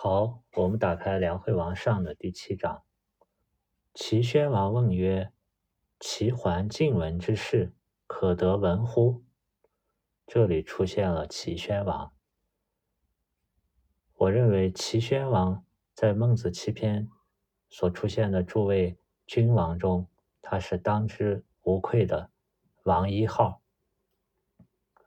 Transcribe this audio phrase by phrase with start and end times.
[0.00, 2.84] 好，我们打开《梁惠王上》的第七章。
[3.94, 5.32] 齐宣王问曰
[5.98, 7.74] ：“齐桓晋文之事，
[8.06, 9.24] 可得闻乎？”
[10.24, 12.12] 这里出现了齐宣王。
[14.14, 17.10] 我认为齐宣王在《孟子》七篇
[17.68, 18.96] 所出现的诸位
[19.26, 20.08] 君王中，
[20.40, 22.30] 他是当之无愧的
[22.84, 23.60] 王一号。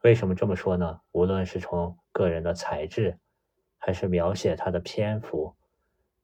[0.01, 0.99] 为什么这么说呢？
[1.13, 3.17] 无论是从个人的才智，
[3.83, 5.55] 还是描写他的篇幅，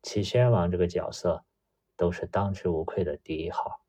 [0.04, 1.44] 齐宣王这个角色
[1.96, 3.82] 都是当之无愧的第一号。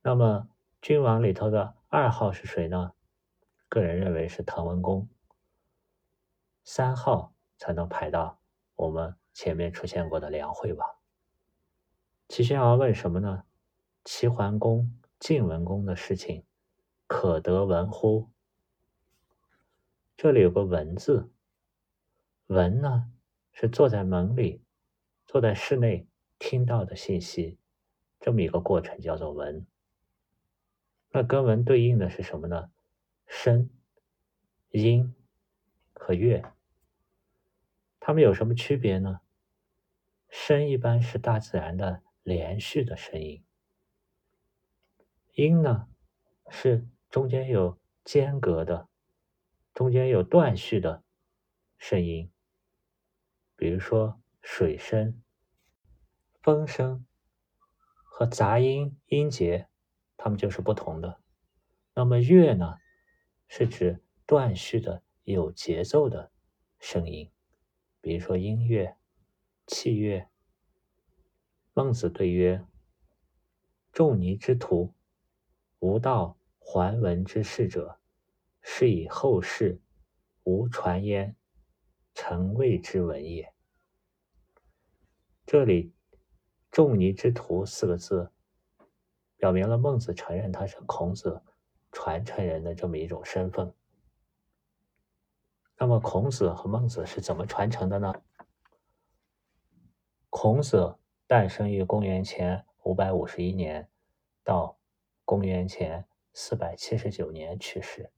[0.00, 0.48] 那么
[0.80, 2.92] 君王里头的二号是谁呢？
[3.68, 5.06] 个人认为是滕文公。
[6.64, 8.40] 三号才能排到
[8.74, 10.88] 我们前面出现过的梁惠王。
[12.26, 13.44] 齐宣王问什么呢？
[14.02, 16.46] 齐桓公、晋文公的事情，
[17.06, 18.30] 可得闻乎？
[20.16, 21.30] 这里有个“闻”字。
[22.48, 23.12] 闻呢，
[23.52, 24.62] 是坐在门里，
[25.26, 26.06] 坐在室内
[26.38, 27.58] 听到的信息，
[28.18, 29.66] 这么一个过程叫做闻。
[31.10, 32.70] 那跟闻对应的是什么呢？
[33.26, 33.68] 声、
[34.70, 35.14] 音
[35.92, 36.42] 和乐。
[38.00, 39.20] 它们有什么区别呢？
[40.30, 43.44] 声一般是大自然的连续的声音，
[45.34, 45.86] 音呢
[46.48, 48.88] 是中间有间隔的，
[49.74, 51.02] 中间有断续的
[51.76, 52.30] 声音。
[53.58, 55.20] 比如说水声、
[56.40, 57.04] 风声
[58.04, 59.68] 和杂音、音节，
[60.16, 61.20] 它们就是不同的。
[61.92, 62.76] 那么乐呢，
[63.48, 66.30] 是指断续的、有节奏的
[66.78, 67.32] 声音，
[68.00, 68.96] 比如说音乐、
[69.66, 70.28] 器乐。
[71.72, 72.64] 孟子对曰
[73.90, 74.94] ：“仲尼之徒，
[75.80, 77.98] 无道还文之士者，
[78.62, 79.80] 是以后世
[80.44, 81.34] 无传焉。”
[82.20, 83.54] 臣谓之文也。
[85.46, 85.94] 这里
[86.68, 88.32] “仲尼之徒”四个字，
[89.36, 91.40] 表明了孟子承认他是孔子
[91.92, 93.72] 传承人的这么一种身份。
[95.78, 98.12] 那么，孔子和孟子是怎么传承的呢？
[100.28, 103.88] 孔子诞生于公元前五百五十一年，
[104.42, 104.76] 到
[105.24, 108.10] 公元前四百七十九年去世。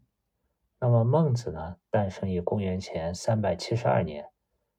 [0.83, 4.33] 那么孟子呢，诞生于公元前三百七十二年，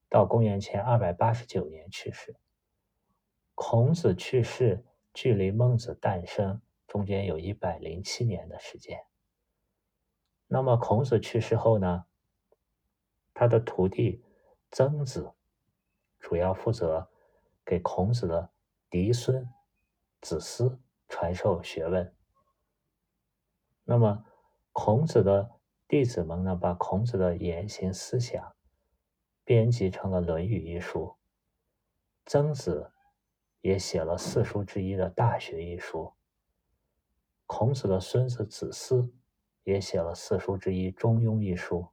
[0.10, 2.36] 到公元前二百八十九年去世。
[3.54, 9.06] 孔子去世距离孟子诞生中间有一百零七年的时间。
[10.48, 12.06] 那么孔子去世后呢，
[13.36, 14.26] 他的徒弟
[14.72, 15.36] 曾子
[16.20, 17.12] 主要负责
[17.64, 18.50] 给孔子的
[18.90, 19.48] 嫡孙
[20.20, 22.12] 子思传授学问。
[23.84, 24.26] 那么
[24.72, 25.61] 孔子的。
[25.92, 28.56] 弟子们呢，把孔子的言行思想
[29.44, 31.18] 编辑成了《论语》一书。
[32.26, 32.94] 曾子
[33.60, 36.14] 也写了四书之一的《大学》一书。
[37.46, 39.14] 孔子的孙子子思
[39.64, 41.86] 也写了四书之一《中庸》一书。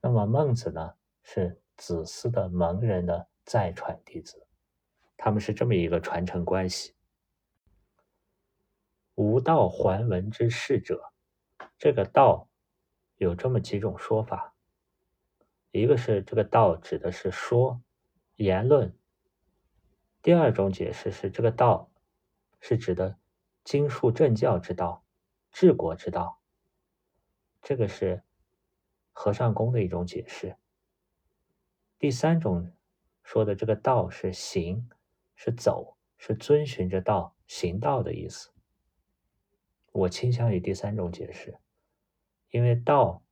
[0.00, 0.94] 那么孟子呢，
[1.24, 4.46] 是子思的门人的再传弟子，
[5.16, 6.94] 他们是这么一个传承关系。
[9.16, 11.12] 无道还文之士者，
[11.76, 12.46] 这个道。
[13.20, 14.54] 有这么几种说法，
[15.72, 17.82] 一个是这个道指的是说
[18.36, 18.96] 言论，
[20.22, 21.90] 第二种解释是这个道
[22.60, 23.18] 是指的
[23.62, 25.04] 经术正教之道、
[25.52, 26.40] 治国之道，
[27.60, 28.22] 这个是
[29.12, 30.56] 和尚公的一种解释。
[31.98, 32.72] 第三种
[33.22, 34.88] 说的这个道是行，
[35.34, 38.50] 是走，是遵循着道行道的意思。
[39.92, 41.58] 我倾向于第三种解释。
[42.50, 43.22] 因为道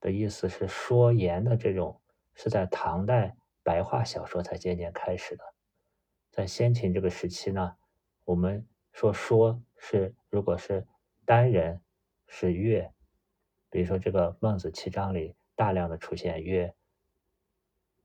[0.00, 2.00] 的意思是说言的这种，
[2.34, 5.44] 是在唐代白话小说才渐渐开始的。
[6.30, 7.76] 在先秦这个时期呢，
[8.24, 10.86] 我们说说是如果是
[11.26, 11.82] 单人
[12.26, 12.90] 是乐，
[13.68, 16.74] 比如说这个孟子七章里大量的出现乐，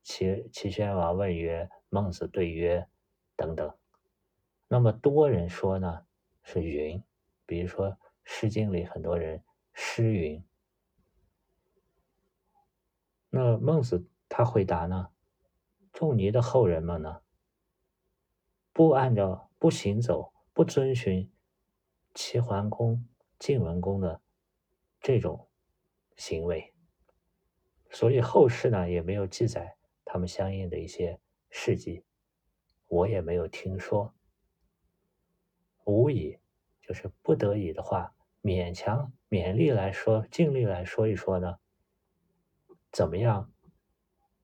[0.03, 2.85] 齐齐宣王问曰，孟子对曰
[3.37, 3.73] 等等。
[4.67, 6.05] 那么多人说呢
[6.43, 7.01] 是云，
[7.45, 7.91] 比如说
[8.25, 9.41] 《诗经》里很多人。
[9.77, 10.41] 诗云
[13.29, 15.09] ：“那孟子他回答呢？
[15.91, 17.21] 仲尼的后人们呢？
[18.71, 21.29] 不按照不行走，不遵循
[22.13, 23.05] 齐桓公、
[23.37, 24.21] 晋文公的
[25.01, 25.49] 这种
[26.15, 26.73] 行为，
[27.89, 29.75] 所以后世呢也没有记载
[30.05, 31.19] 他们相应的一些
[31.49, 32.05] 事迹，
[32.87, 34.15] 我也没有听说。
[35.83, 36.39] 无以，
[36.81, 38.13] 就是不得已的话。”
[38.45, 41.59] 勉强勉力来说，尽力来说一说呢？
[42.89, 43.51] 怎么样？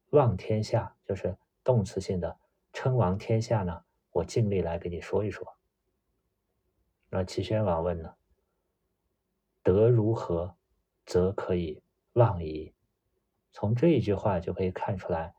[0.09, 2.38] 望天下就是动词性的
[2.73, 3.85] 称王天下呢？
[4.11, 5.55] 我尽力来给你说一说。
[7.09, 8.15] 那齐宣王问呢？
[9.63, 10.57] 德如何，
[11.05, 12.73] 则可以忘矣？
[13.53, 15.33] 从这一句话就可以看出来，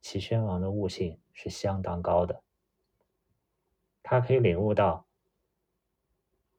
[0.00, 2.42] 齐宣王的悟性是相当高的。
[4.02, 5.06] 他可以领悟到，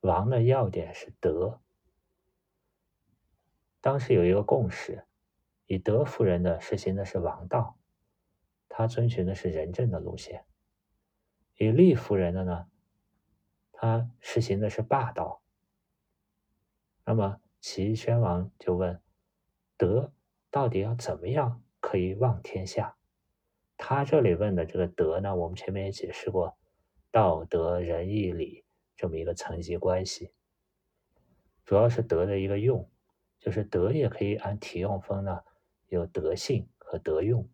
[0.01, 1.59] 王的要点是德。
[3.85, 5.05] 当时有一个共识，
[5.67, 7.77] 以德服人的实行的是王道，
[8.67, 10.43] 他遵循的是仁政的路线。
[11.57, 12.67] 以利服人的呢，
[13.71, 15.43] 他实行的是霸道。
[17.05, 18.99] 那么齐宣王就问：
[19.77, 20.11] 德
[20.49, 22.97] 到底要怎么样可以望天下？
[23.77, 26.57] 他这里问的这个德呢，我们前面也解释过，
[27.11, 28.65] 道德仁义礼
[28.95, 30.33] 这么一个层级关系，
[31.63, 32.89] 主要是德的一个用，
[33.45, 35.43] 就是德也可以按体用分呢，
[35.89, 37.47] 有德性和德用，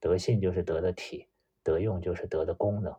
[0.00, 1.28] 德性就是德的体，
[1.62, 2.96] 德用就是德的功能。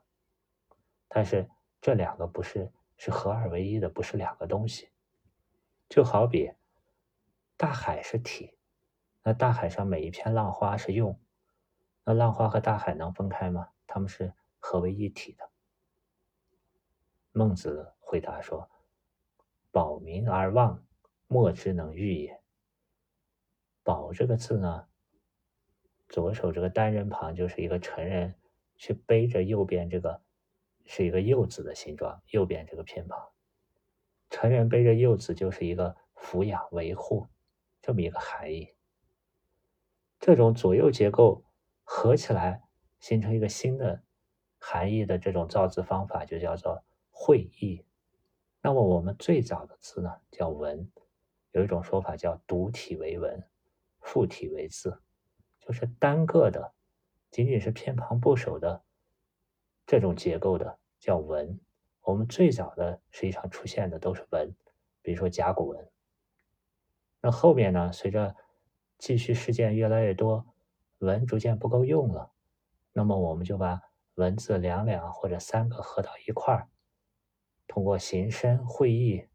[1.07, 1.49] 但是
[1.81, 4.91] 这两个不是是合二为一的，不是两个东西。
[5.89, 6.51] 就好比
[7.57, 8.53] 大海是体，
[9.23, 11.19] 那大海上每一片浪花是用，
[12.03, 13.69] 那浪花和大海能分开吗？
[13.87, 15.49] 它们是合为一体的。
[17.31, 18.69] 孟子回答说
[19.73, 20.85] ：“保民而忘，
[21.27, 22.41] 莫之能御也。”
[23.83, 24.87] 保这个字呢，
[26.09, 28.35] 左手这个单人旁就是一个成人
[28.75, 30.21] 去背着右边这个。
[30.89, 33.33] 是一个柚子的形状，右边这个偏旁，
[34.29, 37.27] 成人背着柚子就是一个抚养维护
[37.81, 38.73] 这么一个含义。
[40.17, 41.43] 这种左右结构
[41.83, 42.63] 合起来
[43.01, 44.01] 形成一个新的
[44.57, 47.85] 含义的这种造字方法就叫做会意。
[48.61, 50.89] 那么我们最早的字呢叫文，
[51.51, 53.43] 有一种说法叫独体为文，
[54.01, 55.01] 复体为字，
[55.59, 56.73] 就是单个的，
[57.31, 58.83] 仅仅是偏旁部首的。
[59.85, 61.59] 这种结构的叫文，
[62.01, 64.53] 我们最早的实际上出现的都是文，
[65.01, 65.89] 比如说甲骨文。
[67.21, 68.35] 那后面呢，随着
[68.97, 70.45] 记叙事件越来越多，
[70.99, 72.31] 文逐渐不够用了，
[72.91, 73.81] 那么我们就把
[74.15, 76.69] 文字两两或者三个合到一块儿，
[77.65, 79.27] 通过形声会意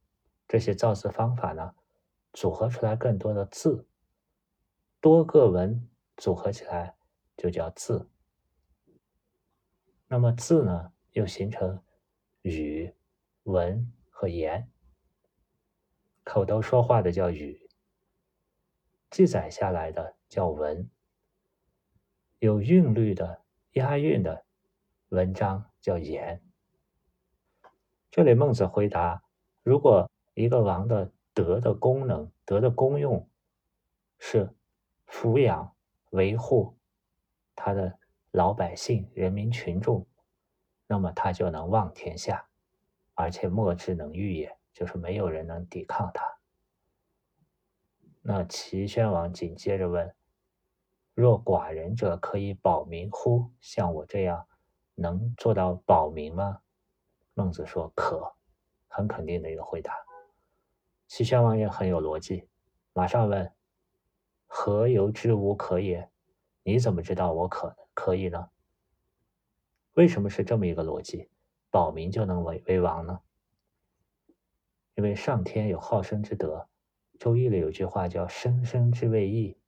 [0.46, 1.74] 这些造字方法呢，
[2.32, 3.86] 组合出来更多的字，
[5.00, 6.96] 多个文组合起来
[7.36, 8.08] 就叫字。
[10.08, 11.82] 那么字呢，又形成
[12.42, 12.94] 语、
[13.44, 14.70] 文和言。
[16.24, 17.68] 口头说话的叫语，
[19.10, 20.88] 记载下来的叫文，
[22.38, 23.42] 有韵律的、
[23.72, 24.44] 押韵的
[25.08, 26.42] 文章叫言。
[28.10, 29.24] 这里孟子回答：
[29.62, 33.28] 如果一个王的德的功能、德的功用
[34.18, 34.54] 是
[35.06, 35.74] 抚养、
[36.10, 36.76] 维护
[37.54, 37.98] 他的。
[38.34, 40.06] 老百姓、人民群众，
[40.86, 42.48] 那么他就能望天下，
[43.12, 46.38] 而且莫之能御也，就是没有人能抵抗他。
[48.22, 50.14] 那齐宣王紧接着问
[51.12, 53.50] ：“若寡人者可以保民乎？
[53.60, 54.46] 像我这样
[54.94, 56.62] 能做到保民吗？”
[57.36, 58.32] 孟子说：“可。”
[58.88, 59.92] 很肯定的一个回答。
[61.14, 62.48] 齐宣王也很有逻辑，
[62.94, 63.52] 马上问
[64.48, 66.10] ：“何由之无可也？
[66.62, 68.48] 你怎么知道我可？”可以呢？
[69.92, 71.28] 为什么是这么一个逻辑？
[71.68, 73.20] 保民就能为为王呢？
[74.94, 76.66] 因为上天有好生之德，
[77.22, 79.58] 《周易》里有句话叫“生生之谓义”。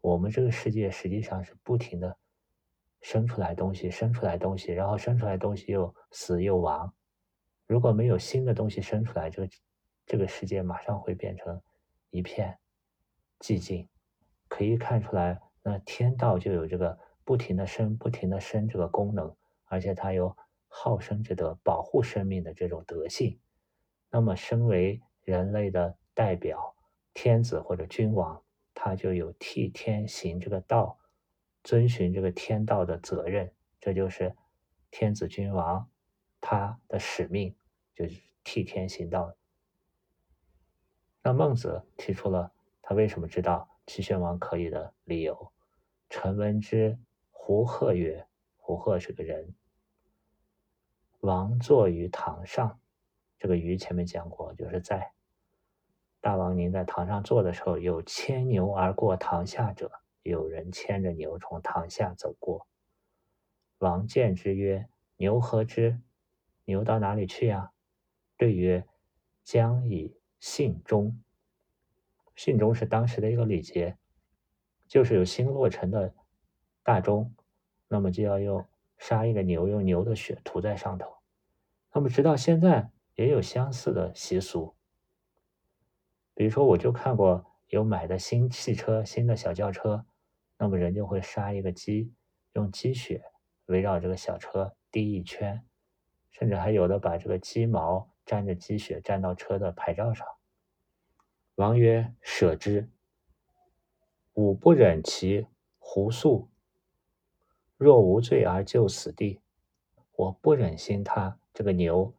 [0.00, 2.16] 我们这个世界实际上是不停的
[3.02, 6.90] 生出来东西，生出来东西，然后生出来东西又死又亡。
[7.66, 9.48] 如果没有新的东西生出来，这个
[10.06, 11.60] 这个世界马上会变成
[12.10, 12.58] 一片
[13.40, 13.88] 寂静。
[14.48, 16.98] 可以看出来，那天道就有这个。
[17.26, 19.34] 不停的生，不停的生这个功能，
[19.64, 20.36] 而且它有
[20.68, 23.40] 好生之德，保护生命的这种德性。
[24.12, 26.76] 那么，身为人类的代表，
[27.12, 28.40] 天子或者君王，
[28.72, 31.00] 他就有替天行这个道，
[31.64, 33.52] 遵循这个天道的责任。
[33.80, 34.36] 这就是
[34.92, 35.90] 天子君王
[36.40, 37.56] 他的使命，
[37.92, 39.34] 就是替天行道。
[41.26, 45.52] 那孟子提出了他为什么知道齐宣王可以的理由，
[46.08, 46.96] 臣闻之。
[47.32, 48.24] 胡鹤曰
[48.56, 49.52] ：“胡鹤是个人。
[51.18, 52.78] 王坐于堂上，
[53.40, 55.14] 这个‘于’前面讲过，就是在
[56.20, 59.90] 大王您在堂上坐的时候，有牵牛而过堂下者，
[60.22, 62.68] 有人牵着牛从堂下走过。
[63.78, 66.00] 王见之曰：‘牛何之？
[66.66, 67.72] 牛到哪里去呀？’
[68.38, 68.86] 对曰
[69.42, 71.18] ：‘将以信中。’
[72.36, 73.96] 信中是当时的一个礼节，
[74.86, 76.14] 就是有新落成的。”
[76.84, 77.34] 大钟
[77.88, 78.64] 那么就要用
[78.96, 81.16] 杀一个牛，用牛的血涂在上头。
[81.92, 84.76] 那么直到现在也有相似的习俗。
[86.34, 90.06] 比如说，我就看过有买的新汽车、新的小轿车，
[90.58, 92.12] 那么人就会杀一个鸡，
[92.52, 93.24] 用鸡血
[93.64, 95.64] 围绕这个小车滴一圈，
[96.30, 100.26] 甚至还有的把这个鸡毛沾着鸡血沾到车的牌照上。
[101.54, 102.90] 王曰：“舍之。
[104.34, 105.46] 吾不忍其
[105.78, 106.50] 胡素，
[107.78, 109.40] 若无罪而就死地。
[110.12, 112.12] 我不忍心他这个牛，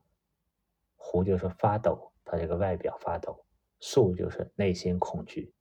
[0.96, 3.44] 胡就是发抖，他这个外表发抖。”
[3.80, 5.54] 素就是内心恐惧，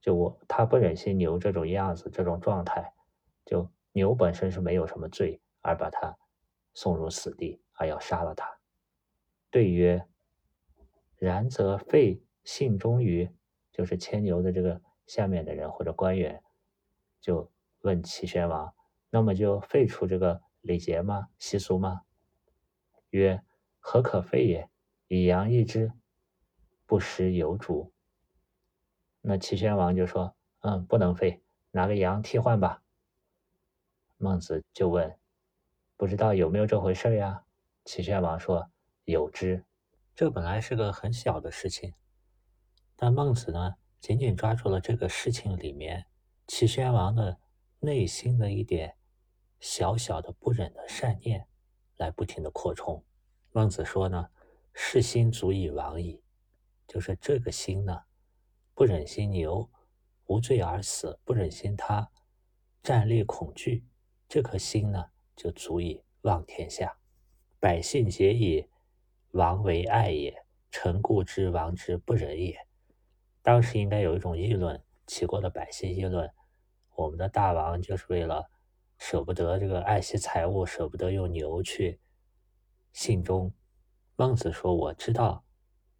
[0.00, 2.92] 就我他不忍心牛这种样子、这种状态，
[3.44, 6.18] 就牛本身是没有什么罪，而把他
[6.74, 8.55] 送入死地，而要杀了他。
[9.50, 10.06] 对曰：
[11.16, 13.30] 然则废信忠于，
[13.72, 16.42] 就是牵牛的这个下面的人或者官员，
[17.20, 17.50] 就
[17.80, 18.74] 问齐宣王：
[19.10, 21.28] 那么就废除这个礼节吗？
[21.38, 22.02] 习俗吗？
[23.10, 23.42] 曰：
[23.78, 24.68] 何可废也？
[25.08, 25.92] 以羊易之。
[26.88, 27.92] 不食有主，
[29.20, 32.80] 那齐宣王就说：“嗯，不能废，拿个羊替换吧。”
[34.18, 35.18] 孟子就问
[35.98, 37.42] ：“不知道有没有这回事呀？”
[37.84, 38.70] 齐宣王说
[39.06, 39.64] ：“有之。”
[40.14, 41.94] 这本来是个很小的事情，
[42.94, 46.06] 但孟子呢，紧紧抓住了这个事情里面
[46.46, 47.38] 齐宣王的
[47.80, 48.96] 内心的一点
[49.60, 51.46] 小小的不忍的善念，
[51.96, 53.04] 来不停的扩充。
[53.52, 54.28] 孟子说呢
[54.72, 56.22] ：“是心足以亡矣。”
[56.88, 58.04] 就是这个心呢，
[58.72, 59.68] 不忍心牛
[60.26, 62.10] 无罪而死，不忍心他
[62.82, 63.84] 战栗恐惧，
[64.28, 66.96] 这颗心呢，就足以望天下。
[67.58, 68.68] 百姓皆以
[69.36, 70.34] 王为爱也，
[70.70, 72.66] 臣故之王之不仁也。
[73.42, 76.32] 当时应该有一种议论，齐国的百姓议论，
[76.94, 78.50] 我们的大王就是为了
[78.96, 82.00] 舍不得这个爱惜财物，舍不得用牛去
[82.94, 83.52] 信中。
[84.16, 85.44] 孟子说：“我知道。”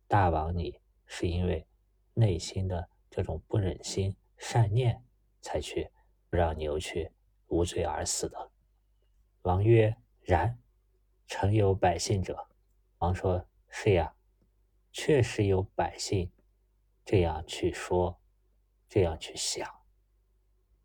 [0.09, 1.69] 大王，你是因为
[2.15, 5.05] 内心的这种不忍心、善念，
[5.43, 5.91] 才去
[6.31, 7.13] 让牛去
[7.49, 8.51] 无罪而死的。
[9.43, 10.59] 王曰：“然，
[11.27, 12.49] 诚有百姓者。”
[13.07, 14.17] 王说：“是呀，
[14.91, 16.33] 确实有百姓
[17.05, 18.21] 这样去说，
[18.89, 19.65] 这样去想。”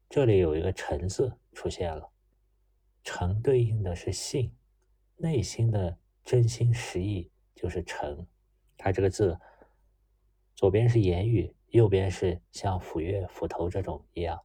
[0.07, 2.11] 这里有一个“诚”字出现了
[3.03, 4.55] ，“诚”对应的是信，
[5.15, 8.27] 内心的真心实意就是诚。
[8.77, 9.39] 它这个字，
[10.53, 14.43] 左边是言语，右边是像斧钺、斧头这种一样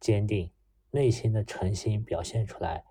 [0.00, 0.52] 坚定，
[0.90, 2.84] 内心的诚心表现出来，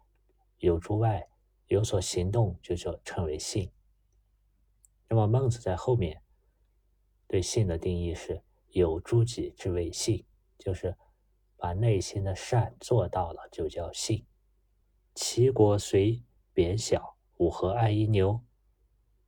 [0.59, 1.27] 有诸外
[1.67, 3.69] 有所行动，就叫称为信。
[5.09, 6.21] 那么孟子在后面
[7.27, 10.25] 对信的定义是有诸己之谓信，
[10.57, 10.95] 就是
[11.57, 14.25] 把内心的善做到了，就叫信。
[15.15, 16.23] 齐国虽
[16.53, 18.39] 贬小，吾何爱一牛？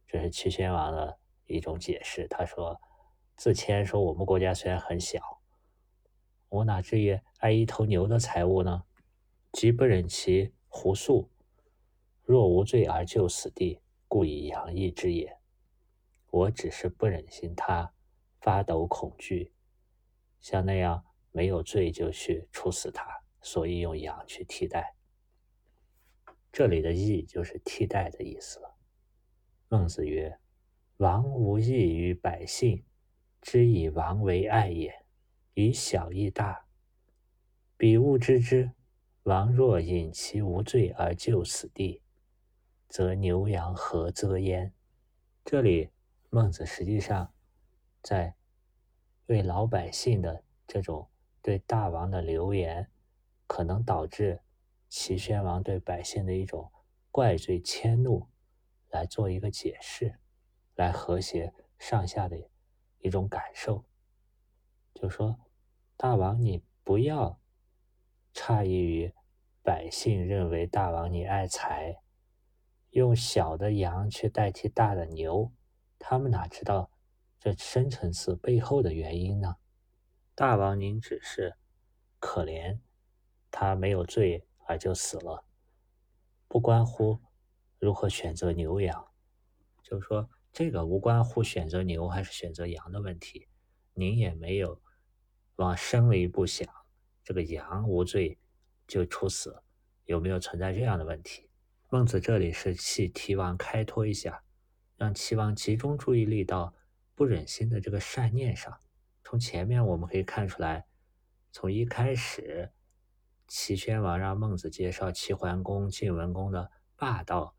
[0.08, 1.18] 这是齐宣王的。
[1.48, 2.80] 一种解释，他说
[3.36, 5.42] ：“自谦说，我们国家虽然很小，
[6.48, 8.86] 我哪至于爱一头牛的财物呢？
[9.52, 11.30] 即不忍其胡素，
[12.24, 15.41] 若无罪而就死地，故以羊易之也。
[16.32, 17.94] 我只是不忍心他
[18.40, 19.54] 发抖恐惧，
[20.40, 23.06] 像那样没有罪就去处死他，
[23.42, 24.96] 所以用羊去替代。
[26.52, 28.76] 这里的‘义’就是替代的意思了。”
[29.70, 30.40] 孟子曰。
[30.98, 32.86] 王无益于百姓，
[33.42, 35.04] 知以王为爱也。
[35.56, 36.68] 以小易大，
[37.76, 38.72] 彼物知之。
[39.24, 42.04] 王若引其无罪而就死地，
[42.88, 44.72] 则牛羊何则焉？
[45.44, 45.90] 这里
[46.34, 47.34] 孟子实际上
[48.02, 48.36] 在
[49.26, 51.10] 为老百姓的这种
[51.42, 52.90] 对大王的流言，
[53.48, 54.42] 可能导致
[54.88, 56.72] 齐宣王对百姓的一种
[57.12, 58.30] 怪罪迁怒，
[58.88, 60.20] 来做一个解释。
[60.76, 62.50] 来和谐上下的
[63.00, 63.84] 一种感受，
[64.94, 65.38] 就说
[65.98, 67.42] 大王，你不要
[68.34, 69.14] 诧异于
[69.62, 72.02] 百姓认为大王你爱财，
[72.92, 75.52] 用小的羊去代替大的牛，
[76.01, 76.91] 他们哪知道
[77.39, 79.55] 这深层次背后的原因呢？
[80.36, 81.55] 大王您只是
[82.20, 82.79] 可怜
[83.50, 85.46] 他没有罪而就死了，
[86.48, 87.20] 不关乎
[87.79, 89.08] 如何选择牛羊，
[89.81, 90.29] 就是说。
[90.53, 93.48] 这个无关乎选择牛还是选择羊的问题，
[93.93, 94.81] 您也没有
[95.55, 96.67] 往深了一步想，
[97.24, 98.38] 这个羊无罪
[98.86, 99.63] 就处死，
[100.03, 101.50] 有没有存在这样的问题？
[101.89, 104.43] 孟子这里是替齐王开脱一下，
[105.01, 106.75] 让齐王集中注意力到
[107.15, 108.77] 不忍心的这个善念上。
[109.24, 110.86] 从前面我们可以看出来，
[111.51, 112.72] 从一开始，
[113.48, 117.55] 齐宣王让孟子介绍齐桓公、晋文公的霸道，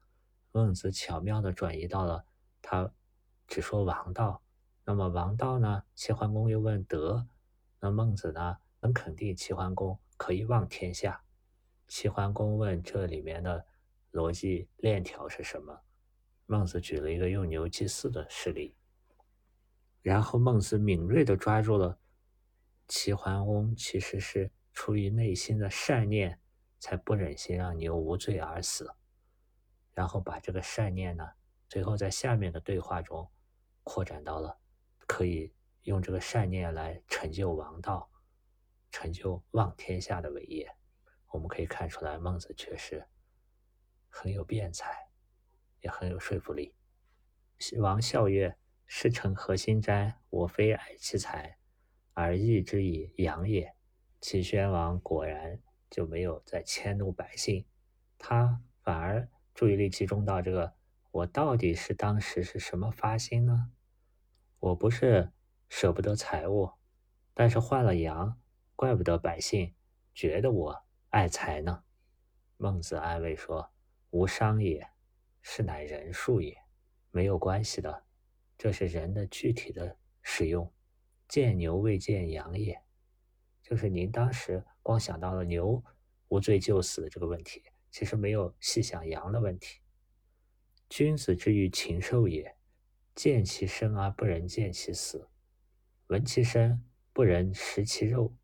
[0.53, 2.25] 孟子巧妙地转移到了
[2.61, 2.93] 他
[3.49, 4.45] 只说王道。
[4.85, 5.83] 那么王道呢？
[5.97, 7.27] 齐桓公又问德，
[7.81, 8.59] 那孟子呢？
[8.81, 11.25] 很肯定齐桓公可以望天下。
[11.89, 13.67] 齐桓公问这里面的
[14.13, 15.81] 逻辑链条是什么？
[16.47, 18.77] 孟子举了一个用牛祭祀的事例，
[20.03, 21.99] 然后孟子敏锐地抓住了
[22.89, 26.41] 齐桓公其实是出于内心的善念，
[26.79, 28.95] 才不忍心让牛无罪而死，
[29.93, 31.33] 然后把这个善念呢，
[31.69, 33.31] 最后在下面的对话中
[33.83, 34.59] 扩展到了。
[35.07, 38.11] 可以用这个善念来成就王道，
[38.91, 40.75] 成就望天下的伟业。
[41.29, 43.07] 我们可以看出来，孟子确实
[44.09, 45.11] 很有辩才，
[45.83, 46.75] 也很有说服力。
[47.79, 50.19] 王笑曰：“是臣何心哉？
[50.31, 51.59] 我非爱其才，
[52.15, 53.77] 而义之以养也。”
[54.21, 55.61] 齐宣王果然
[55.91, 57.67] 就没有再迁怒百姓，
[58.17, 60.75] 他反而注意力集中到这个：
[61.11, 63.73] 我到底是当时是什么发心呢？
[64.61, 65.33] 我不是
[65.69, 66.71] 舍不得财物，
[67.35, 68.41] 但是换了羊，
[68.77, 69.75] 怪不得百姓
[70.15, 71.83] 觉得我爱财呢。
[72.57, 73.73] 孟子安慰说
[74.11, 74.92] ：“无伤也，
[75.43, 76.57] 是乃人数也，
[77.11, 78.05] 没有关系的。
[78.57, 80.73] 这是人的具体的使用。
[81.29, 82.83] 见牛未见羊也，
[83.63, 85.83] 就是您当时光想到了牛
[86.29, 89.81] 无罪就死的这个问题，其实没有细想羊的问题。
[90.89, 92.57] 君子之于禽兽也。”
[93.15, 95.29] 见其生而不忍见其死，
[96.07, 96.83] 闻其声
[97.13, 98.35] 不忍食其肉，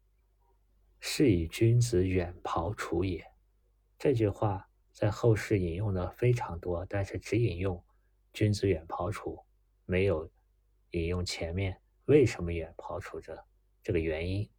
[1.01, 3.25] 是以君子远庖厨也。
[3.99, 4.68] 这句话
[4.99, 7.81] 在后世引用的非常多，但是只引用
[8.35, 9.39] “君子远庖厨”，
[9.87, 10.29] 没有
[10.91, 13.47] 引用前面为什么远庖厨这
[13.81, 14.51] 这个原因。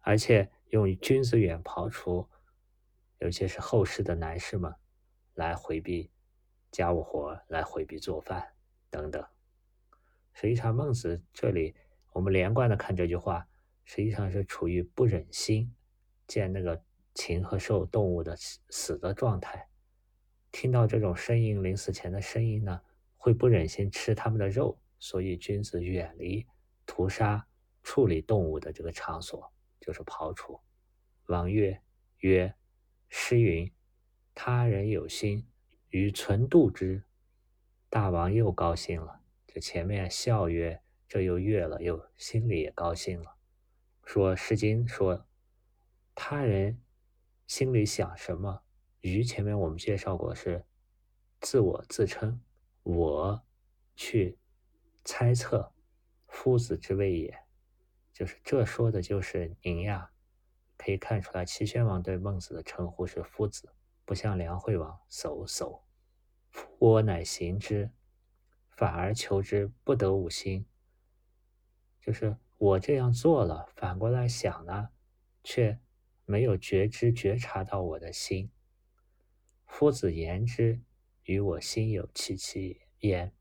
[0.00, 2.28] 而且用“君子远庖厨”，
[3.22, 4.74] 尤其是后世的男士们
[5.34, 6.10] 来回避
[6.72, 8.54] 家务活，来回避做饭
[8.90, 9.24] 等等。
[10.32, 11.76] 实际上，孟子这里
[12.10, 13.46] 我们连贯的看这句话，
[13.84, 15.72] 实际上是处于不忍心
[16.26, 16.82] 见那个
[17.14, 19.67] 禽和兽动物的死的状态，
[20.50, 22.80] 听到这种呻吟临死前的声音呢，
[23.16, 26.46] 会不忍心吃他们的肉，所以君子远离
[26.86, 27.46] 屠杀、
[27.82, 30.60] 处理动物的这个场所，就是刨除。
[31.26, 31.82] 王悦
[32.18, 32.54] 曰
[33.08, 33.70] ：“诗云，
[34.34, 35.46] 他人有心，
[35.88, 37.04] 于存度之。”
[37.90, 39.20] 大王又高兴了。
[39.46, 43.36] 这前面笑曰，这又悦了，又心里也高兴了。
[44.04, 45.26] 说《诗经》说，
[46.14, 46.82] 他人
[47.46, 48.62] 心里想什么？
[49.00, 50.64] 于前面我们介绍过，是
[51.40, 52.40] 自我自称，
[52.82, 53.42] 我
[53.94, 54.38] 去
[55.04, 55.72] 猜测
[56.26, 57.38] 夫子之谓也，
[58.12, 60.10] 就是这说的就是您呀。
[60.76, 63.72] 可以看出来，齐宣王对孟子的称呼是夫子，
[64.04, 65.82] 不像梁惠王叟叟。
[66.78, 67.90] 我乃行之。
[68.70, 70.64] 反而求之不得吾心，
[72.00, 74.90] 就是我这样做了，反过来想呢，
[75.42, 75.80] 却
[76.24, 78.52] 没有觉知觉察到我的心。
[79.68, 80.80] 夫子言之，
[81.22, 83.32] 与我心有戚戚焉。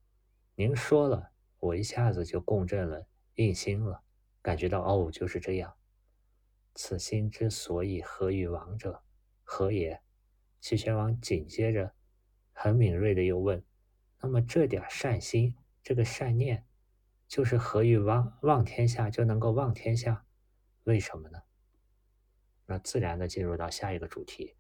[0.53, 4.03] 您说了，我一下子就共振了，应心了，
[4.41, 5.75] 感觉到哦，就是这样。
[6.75, 9.01] 此心之所以合于王者，
[9.41, 10.01] 何也？
[10.59, 11.95] 齐宣王紧接着
[12.51, 13.63] 很敏锐的又问。
[14.21, 16.67] 那么这点善心，这个善念，
[17.27, 20.25] 就是何以望望天下就能够望天下？
[20.83, 21.39] 为什么呢？
[22.65, 24.55] 那自然的进入到下一个主题，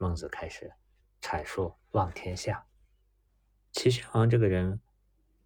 [0.00, 0.72] 孟子开始
[1.20, 2.64] 阐述望天下。
[3.72, 4.80] 齐宣王这个人，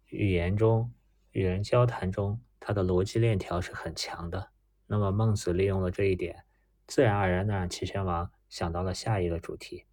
[0.05, 0.93] 语言中
[1.31, 4.51] 与人交谈中，他的逻辑链条是很强的。
[4.85, 6.45] 那么孟子利用了这一点，
[6.85, 9.85] 自然而然的让齐宣王想到了下一个主题：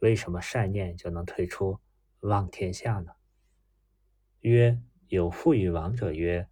[0.00, 1.80] 为什么善念就能退出？
[2.20, 3.12] 望天下呢？
[4.40, 6.48] 曰：有负于王者曰：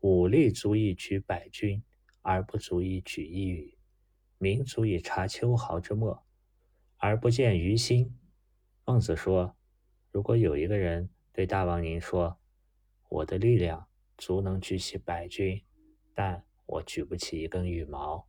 [0.00, 1.82] 武力足以举百军，
[2.20, 3.78] 而不足以举一羽；
[4.36, 6.22] 民足以察秋毫之末，
[6.98, 8.18] 而不见于心。
[8.84, 9.56] 孟子说：
[10.10, 12.38] 如果有一个人对大王您说
[13.08, 15.64] ：“我的力量足能举起百军，
[16.14, 18.26] 但我举不起一根羽毛；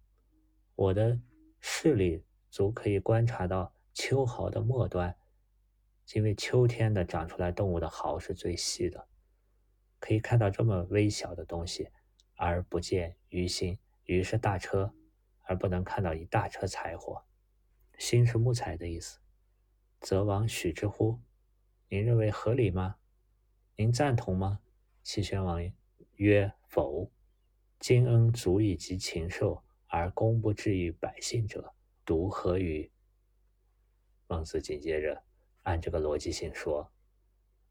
[0.76, 1.20] 我的
[1.60, 5.16] 视力足可以观察到秋毫的末端。”
[6.16, 9.08] 因为秋天的长出来动物的毫是最细的，
[10.00, 11.90] 可以看到这么微小的东西，
[12.36, 13.78] 而不见鱼心。
[14.06, 14.92] 鱼是大车，
[15.44, 17.24] 而不能看到一大车柴火。
[18.00, 19.20] 心是木材的意思。
[20.00, 21.20] 则王许之乎？
[21.90, 22.96] 您认为合理吗？
[23.76, 24.62] 您赞同吗？
[25.04, 25.62] 齐宣王
[26.16, 27.12] 曰：否。
[27.78, 31.74] 今恩足以及禽兽，而功不至于百姓者，
[32.06, 32.90] 独何于？
[34.28, 35.24] 孟子紧接着
[35.64, 36.92] 按这个逻辑性说：“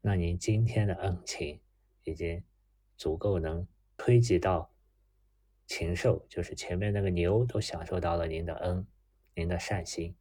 [0.01, 1.59] 那您今天的恩情
[2.03, 2.43] 已经
[2.97, 4.71] 足够能推及到
[5.65, 8.85] 禽兽，就是前面那个牛都享受到了您的恩，
[9.35, 10.15] 您的善心，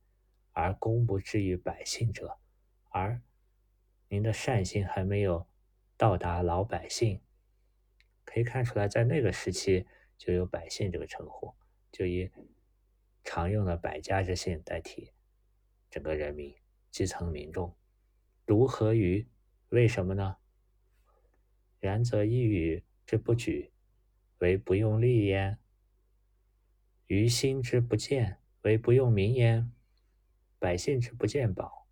[0.58, 2.40] 而功不至于百姓者，
[2.90, 3.22] 而
[4.08, 5.46] 您的善心还没有
[5.96, 7.20] 到达老百姓。
[8.24, 11.54] 可以看出来，在那个时期就有百姓这个称呼，
[11.92, 12.32] 就以
[13.22, 15.12] 常用的百家之姓代替。”
[15.88, 16.52] 整个人民
[16.90, 17.76] 基层民众，
[18.44, 19.28] 独何于？
[19.68, 20.38] 为什么呢？
[21.78, 23.70] 然则一语之不举，
[24.38, 25.58] 为不用力焉；
[27.06, 29.70] 于心之不见，为不用民焉；
[30.58, 31.86] 百姓之不见宝，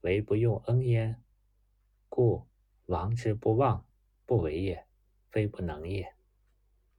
[0.00, 1.22] 为不用恩焉。
[2.08, 2.46] 故
[2.86, 3.86] 王之不忘，
[4.26, 4.86] 不为也，
[5.30, 6.14] 非不能也。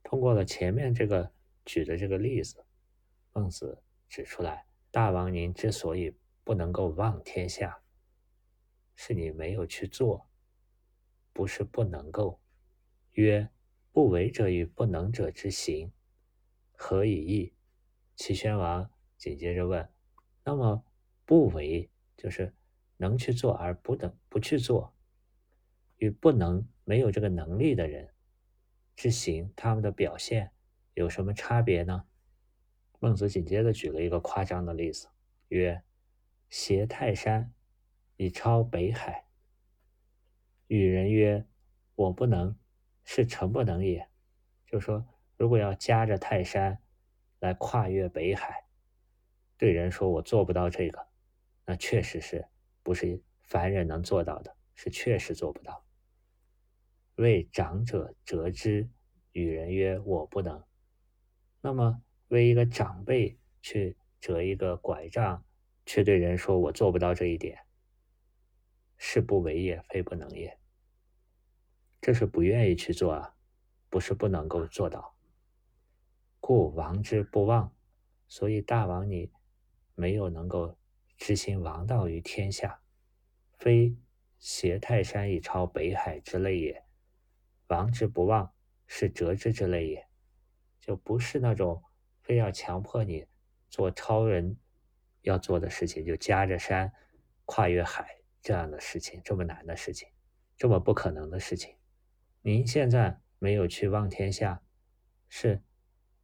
[0.04, 1.32] 通过了前面这个
[1.66, 2.66] 举的这个例子，
[3.34, 6.16] 孟子指出来，大王您之所以。
[6.44, 7.84] 不能够忘天下，
[8.96, 10.28] 是你没有去做，
[11.32, 12.42] 不是不能够。
[13.12, 13.48] 曰：
[13.92, 15.94] 不为者与不能者之行，
[16.74, 17.54] 何以异？
[18.16, 19.88] 齐宣王紧接着问：
[20.44, 20.84] 那么
[21.26, 22.54] 不为就是
[22.98, 24.94] 能去做而不能不去做，
[25.98, 28.14] 与不能没有这个能力的人
[28.96, 30.52] 之行，他们的表现
[30.94, 32.06] 有什么差别呢？
[33.00, 35.08] 孟子紧接着举了一个夸张的例子，
[35.50, 35.84] 曰。
[36.54, 37.54] 挟泰山
[38.18, 39.24] 以超北海，
[40.68, 41.46] 与人曰
[41.96, 42.54] ：“我不能，
[43.06, 44.06] 是诚不能也。”
[44.68, 45.08] 就说，
[45.38, 46.78] 如果要夹着泰山
[47.40, 48.66] 来跨越北海，
[49.58, 51.08] 对人说我做不到这个，
[51.66, 52.48] 那确实是
[52.84, 55.86] 不是凡人能做到的，是确实做不到。
[57.16, 58.90] 为长者折之，
[59.32, 60.64] 与人曰：“我不能。”
[61.62, 65.46] 那么为一个长辈去折一个拐杖。
[65.84, 67.66] 却对人说：“我做不到这一点，
[68.98, 70.60] 是不为也，非不能也。
[72.00, 73.36] 这是不愿意去做啊，
[73.90, 75.18] 不是不能够做到。
[76.40, 77.76] 故王之不忘，
[78.28, 79.32] 所以大王你
[79.96, 80.78] 没有能够
[81.22, 82.82] 执行王道于天下，
[83.60, 83.96] 非
[84.40, 86.84] 挟泰山以超北海之类也。
[87.68, 88.52] 王之不忘，
[88.88, 90.08] 是折之之类也，
[90.80, 91.84] 就不是那种
[92.24, 93.28] 非要强迫你
[93.70, 94.58] 做超人。”
[95.22, 96.92] 要做的事情就夹着山，
[97.46, 100.10] 跨越海这样的事情，这么难的事情，
[100.58, 101.78] 这么不可能的事情，
[102.42, 104.64] 您现在没有去望天下，
[105.30, 105.62] 是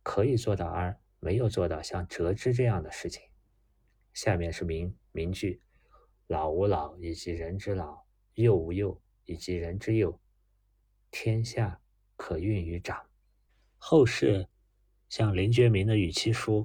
[0.02, 3.30] 可以做到而没有做到，像折枝这样的事情。
[4.18, 5.62] 下面是名名句：
[6.26, 8.04] 老吾老以及人之老，
[8.34, 10.20] 幼吾幼以及人之幼，
[11.12, 11.80] 天下
[12.16, 13.08] 可运于掌。
[13.78, 14.48] 后世
[15.08, 16.62] 像林觉民的《与其书》。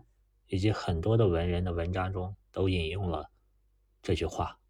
[0.49, 3.31] 以及很多的文人的文章中都引用了
[4.03, 4.61] 这句话：“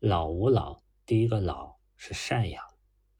[0.00, 2.64] 老吾老。”第一个“老”是赡养，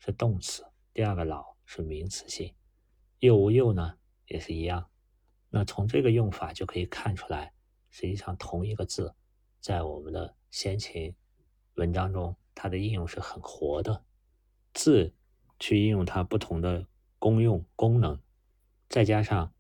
[0.01, 2.53] 是动词；第二个“老”是名词性。
[3.21, 4.91] “幼吾幼”呢，也是一样。
[5.49, 7.53] 那从这个用法就可以看出来，
[7.91, 9.15] 实际上同一个字，
[9.61, 11.15] 在我们的先秦
[11.75, 14.05] 文章中，它的应用是很活的。
[14.75, 15.15] 字
[15.59, 16.87] 去应用它不同的
[17.19, 18.21] 功用功能，
[18.89, 19.53] 再加上。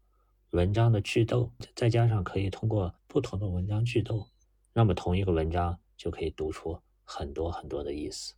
[0.53, 4.31] 文章的句逗，再加上可以通过不同的文章句逗，
[4.73, 8.33] 那么同一个文章就可以读出很多很多的意思。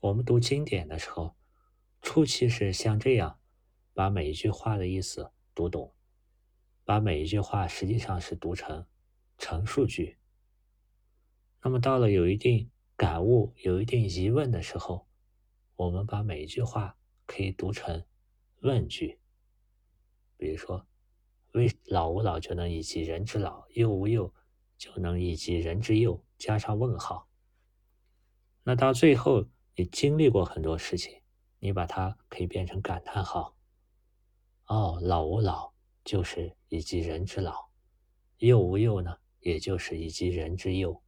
[0.00, 1.36] 我们读经典的时候，
[2.00, 3.38] 初期是像这样，
[3.92, 5.92] 把每一句话的意思读懂，
[6.82, 8.86] 把每一句话实际上是读成
[9.38, 10.18] 陈述句。
[11.62, 15.08] 那么到了有一定感悟、有一定疑问的时候，
[15.76, 18.04] 我们把每一句话可以读成
[18.60, 19.18] 问句，
[20.36, 20.84] 比如说。
[21.52, 24.32] 为老吾老就能以及人之老，幼吾幼
[24.76, 27.26] 就能以及人之幼，加上问号。
[28.64, 31.22] 那到最后，你经历过很多事情，
[31.58, 33.56] 你把它可以变成感叹号。
[34.66, 35.72] 哦，老吾老
[36.04, 37.70] 就是以及人之老，
[38.36, 41.02] 幼吾幼呢，也就是以及人之幼，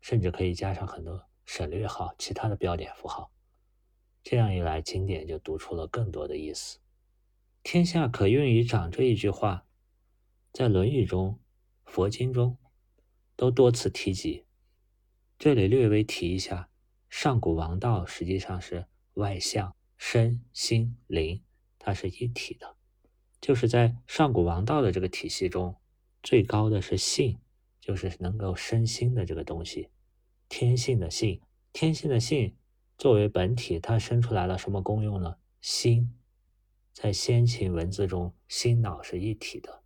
[0.00, 3.30] 甚至可以加上很多省略号、其他的标点符号。
[4.22, 6.78] 这样一来，经典就读出了更多的意思。
[7.62, 9.66] 天下可用于长这一句话。
[10.52, 11.40] 在《论语》中、
[11.86, 12.58] 佛经中
[13.36, 14.44] 都多次提及。
[15.38, 16.68] 这里略微提一下，
[17.08, 21.42] 上古王道实际上是外向身心灵，
[21.78, 22.76] 它是一体的。
[23.40, 25.74] 就是在上古王道的这个体系中，
[26.22, 27.40] 最高的是性，
[27.82, 29.90] 就是能够生心的这个东西，
[30.48, 31.42] 天性的性。
[31.72, 32.54] 天性的性
[32.96, 35.38] 作为本体，它生出来了什么功用呢？
[35.60, 36.14] 心，
[36.92, 39.82] 在先秦文字中，心脑是一体的。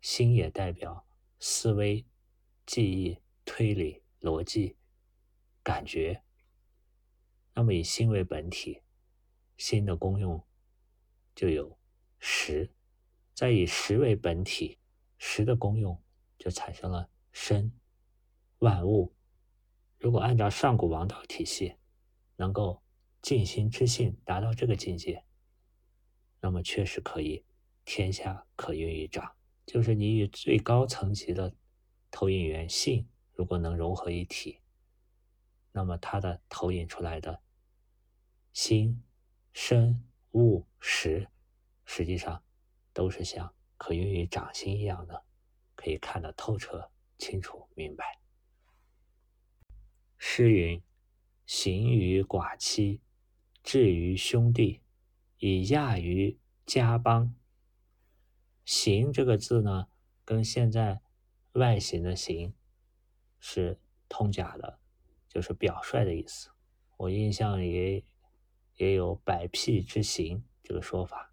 [0.00, 1.06] 心也代表
[1.40, 2.04] 思维、
[2.66, 4.76] 记忆、推理、逻辑、
[5.62, 6.22] 感觉。
[7.54, 8.82] 那么以心为本体，
[9.56, 10.44] 心的功用
[11.34, 11.78] 就有
[12.18, 12.68] 识；
[13.34, 14.78] 再以识为本体，
[15.16, 16.00] 识的功用
[16.42, 17.72] 就产生了身。
[18.58, 19.14] 万物
[19.96, 21.76] 如果按照上古王道体系，
[22.34, 22.82] 能够
[23.20, 25.24] 尽心知性达到这个境界，
[26.40, 27.44] 那么确实可以
[27.84, 29.36] 天下可用于掌。
[29.64, 31.54] 就是你与最高层级的
[32.10, 34.58] 投影源性如果能融合一体，
[35.70, 37.40] 那么它的投影出来的。
[38.52, 39.00] 心、
[39.52, 41.28] 身、物、识，
[41.84, 42.42] 实际上
[42.92, 45.24] 都是像可用于掌心一样的，
[45.82, 48.20] 可以看得透彻、清楚、明白。
[50.16, 50.80] 诗云
[51.44, 53.00] ：“行于寡妻，
[53.64, 54.80] 至于兄弟，
[55.38, 57.34] 以亚于家邦。”
[58.64, 59.88] 行这个字呢，
[60.24, 61.00] 跟现在
[61.54, 62.54] 外形的形
[63.40, 64.78] 是通假的，
[65.28, 66.50] 就是表率的意思。
[66.96, 68.04] 我印象里。
[68.76, 71.32] 也有百辟之行这个说法，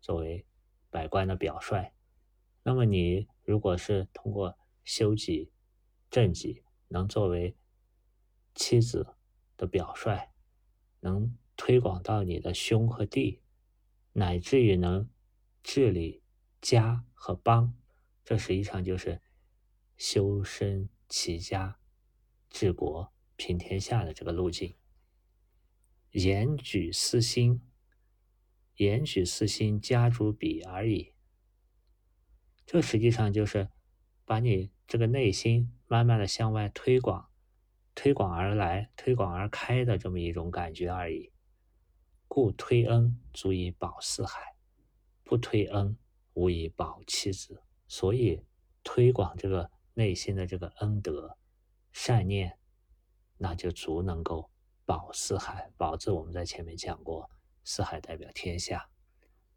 [0.00, 0.44] 作为
[0.90, 1.92] 百官的表率。
[2.62, 5.52] 那么你如果是通过修己、
[6.10, 7.56] 正己，能作为
[8.54, 9.16] 妻子
[9.56, 10.30] 的表率，
[11.00, 13.40] 能推广到你的兄和弟，
[14.12, 15.08] 乃至于能
[15.62, 16.22] 治理
[16.60, 17.74] 家和邦，
[18.24, 19.20] 这实际上就是
[19.96, 21.80] 修身齐家、
[22.50, 24.76] 治国平天下的这个路径。
[26.10, 27.62] 言举私心，
[28.76, 31.11] 言举私心，家主笔而已。
[32.66, 33.68] 这实际上就是
[34.24, 37.28] 把你这个内心慢慢的向外推广，
[37.94, 41.32] 推广而来，推广而开的这么一种感觉而已。
[42.28, 44.54] 故推恩足以保四海，
[45.22, 45.98] 不推恩
[46.34, 47.62] 无以保妻子。
[47.86, 48.42] 所以
[48.82, 51.36] 推广这个内心的这个恩德、
[51.92, 52.58] 善念，
[53.38, 54.50] 那就足能够。
[54.84, 57.30] 保四海，保字我们在前面讲过，
[57.62, 58.90] 四海代表天下。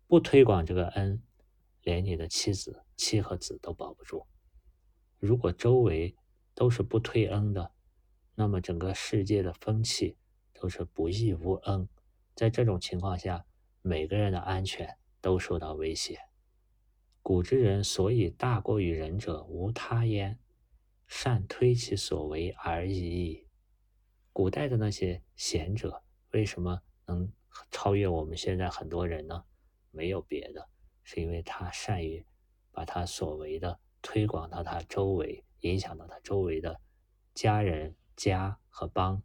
[0.08, 1.22] 不推广这个恩，
[1.86, 4.26] 连你的妻子、妻和子都保不住。
[5.20, 6.16] 如果周围
[6.56, 7.72] 都是不推恩的，
[8.34, 10.18] 那么整个世界的风气
[10.52, 11.88] 都是不义无恩。
[12.34, 13.46] 在这种情况下，
[13.84, 16.20] 每个人的安全都受到威胁。
[17.22, 20.40] 古之人所以大过于人者，无他焉，
[21.06, 23.48] 善推其所为而已矣。
[24.34, 27.32] 古代的那些贤者为什么能
[27.70, 29.46] 超越我们现在很多人呢？
[29.92, 30.68] 没有别的，
[31.06, 32.26] 是因为他善于
[32.74, 36.82] 把他所为的推广到他周围，影响到他周围的
[37.34, 39.24] 家人、家和邦。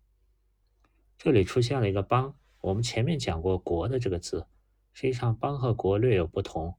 [1.18, 4.46] 这里出现了一个“邦”，我们前面讲过“国”的这个字，
[4.92, 6.76] 实际上“邦”和“国”略有不同，“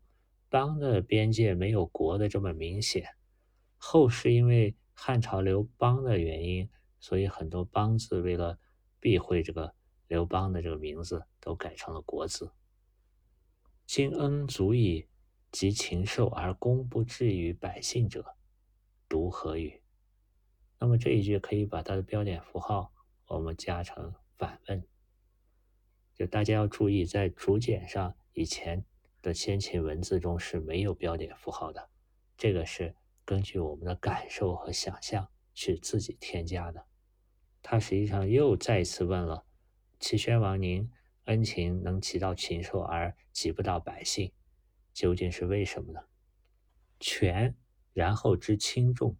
[0.48, 3.18] 邦”的边界没有“国”的这么明显。
[3.76, 6.70] 后世因为汉朝刘邦的原因。
[7.04, 8.60] 所以很多邦字为了
[9.00, 9.74] 避讳这个
[10.08, 12.52] 刘邦的这个名字，都改成了国字。
[13.94, 15.06] 今恩足以
[15.52, 18.38] 及禽兽而功不至于百姓者，
[19.10, 19.82] 独何语？
[20.80, 22.94] 那么这一句可以把它的标点符号
[23.26, 24.82] 我们加成反问。
[26.16, 28.86] 就大家要注意，在竹简上以前
[29.22, 31.90] 的先秦文字中是没有标点符号的，
[32.38, 36.86] 这个是根据我们的感受和想象去自己添加的。
[37.62, 39.44] 他实际上又再次问了：
[40.00, 40.90] 齐宣王，您
[41.32, 44.34] 恩情能及到禽兽而及不到百姓，
[44.92, 46.02] 究竟是为什么呢？
[47.00, 47.56] 权，
[47.94, 49.18] 然后知轻重，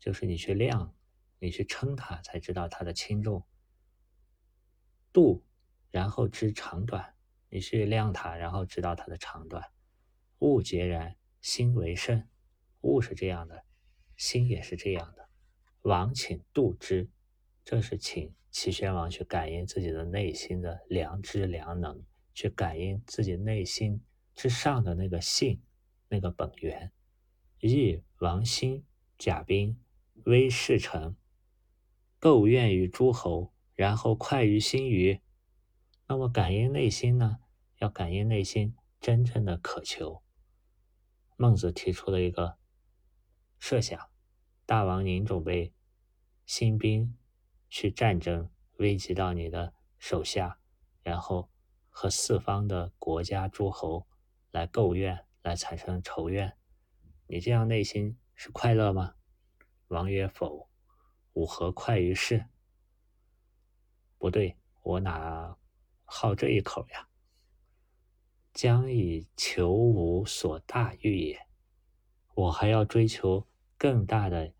[0.00, 0.96] 就是你去量，
[1.38, 3.44] 你去称它，才知道它的轻重；
[5.12, 5.44] 度，
[5.90, 7.14] 然后知长短，
[7.50, 9.62] 你去量它，然后知道它的长短。
[10.38, 12.26] 物皆然，心为甚。
[12.80, 13.66] 物是这样的，
[14.16, 15.28] 心也是这样的。
[15.82, 17.10] 王请度之。
[17.64, 24.02] 这是请齐宣王去感应自己的内心的良知良能，去感应自己内心
[24.34, 25.62] 之上的那个性，
[26.08, 26.92] 那个本源。
[27.60, 28.84] 亦王兴、
[29.16, 29.80] 贾冰、
[30.24, 31.16] 威士臣，
[32.18, 35.20] 构怨于诸侯，然后快于心于。
[36.06, 37.38] 那么感应内心呢？
[37.78, 40.22] 要感应内心真正的渴求。
[41.36, 42.58] 孟子提出了一个
[43.58, 43.98] 设想：
[44.66, 45.72] 大王您准备
[46.44, 47.16] 兴兵。
[47.74, 50.60] 去战争，危及到你的手下，
[51.02, 51.50] 然后
[51.88, 54.06] 和四方的国家诸侯
[54.52, 56.56] 来构怨，来产生仇怨，
[57.26, 59.16] 你这样内心是快乐吗？
[59.88, 60.70] 王曰：否。
[61.32, 62.46] 吾何快于事？
[64.18, 65.58] 不对，我哪
[66.04, 67.08] 好这一口呀？
[68.52, 71.48] 将以求无所大欲也。
[72.34, 74.54] 我还要追求更大的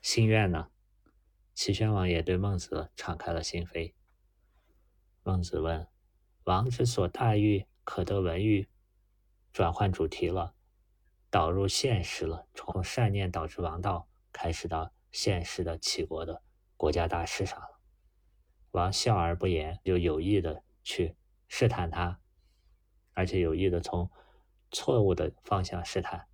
[0.00, 0.70] 心愿呢？
[1.60, 3.92] 齐宣王也对孟子敞开了心扉。
[5.22, 5.86] 孟子问
[6.44, 8.70] ：“王之所大欲，可得闻欲？”
[9.52, 10.54] 转换主题了，
[11.28, 16.42] 导入现实了，从善念导致王道，开始到现实的齐国的
[16.78, 17.78] 国家大事上了。
[18.70, 21.14] 王笑而不言，就有意的去
[21.46, 22.22] 试探他，
[23.12, 24.10] 而且有意的从
[24.70, 26.26] 错误的方向试探。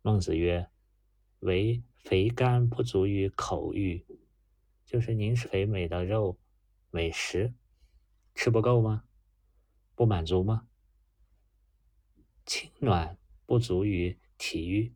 [0.00, 0.70] 孟子曰
[1.42, 4.06] ：“唯肥甘不足于口欲，
[4.94, 6.38] 就是您肥美的肉
[6.92, 7.52] 美食，
[8.32, 9.02] 吃不够吗？
[9.96, 10.68] 不满足吗？
[12.46, 14.94] 轻暖不足于体育，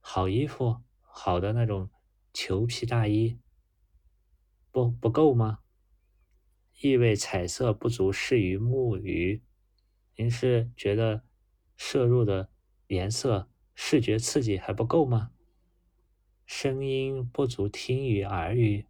[0.00, 1.90] 好衣服，好的那种
[2.32, 3.38] 裘皮大衣，
[4.70, 5.58] 不不够吗？
[6.80, 9.44] 意味彩色不足适于木鱼，
[10.14, 11.22] 您是觉得
[11.76, 12.50] 摄入的
[12.86, 15.32] 颜色？”视觉刺激还不够吗？
[16.46, 18.86] 声音不足听于耳语，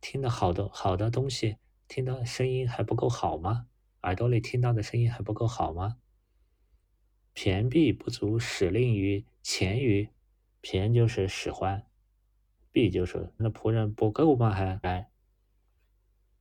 [0.00, 1.56] 听的好的好的东西，
[1.88, 3.66] 听的声音还不够好吗？
[4.02, 5.98] 耳朵里听到的声音还不够好吗？
[7.34, 10.10] 骈璧不足使令于前于，
[10.62, 11.84] 骈就是使唤，
[12.70, 14.54] 璧就是那仆人不够吗？
[14.54, 15.10] 还来，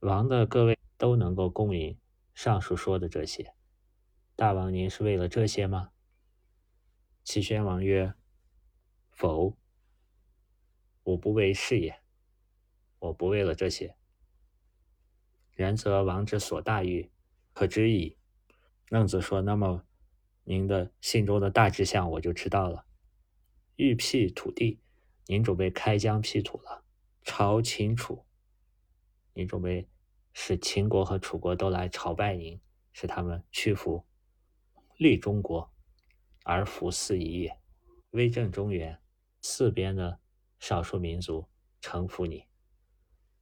[0.01, 1.97] 王的各位都能够供应
[2.35, 3.55] 上述说的这些，
[4.35, 5.91] 大王您是为了这些吗？
[7.23, 8.13] 齐宣王曰
[9.09, 9.57] ：“否，
[11.11, 12.01] 我不为是也。
[12.99, 13.95] 我不为了这些。
[15.53, 17.11] 然则王之所大欲，
[17.53, 18.17] 可知矣。”
[18.89, 19.85] 孟子说：“那么，
[20.43, 22.85] 您的信中的大志向我就知道了。
[23.75, 24.79] 欲辟土地，
[25.27, 26.83] 您准备开疆辟土了。
[27.23, 28.25] 朝秦楚，
[29.33, 29.87] 您准备
[30.33, 32.59] 使秦国和楚国都来朝拜您，
[32.93, 34.05] 使他们屈服，
[34.97, 35.71] 立中国。”
[36.43, 37.59] 而服四夷也，
[38.11, 38.99] 威震中原，
[39.41, 40.19] 四边的
[40.61, 41.49] 少数民族
[41.81, 42.47] 臣服你。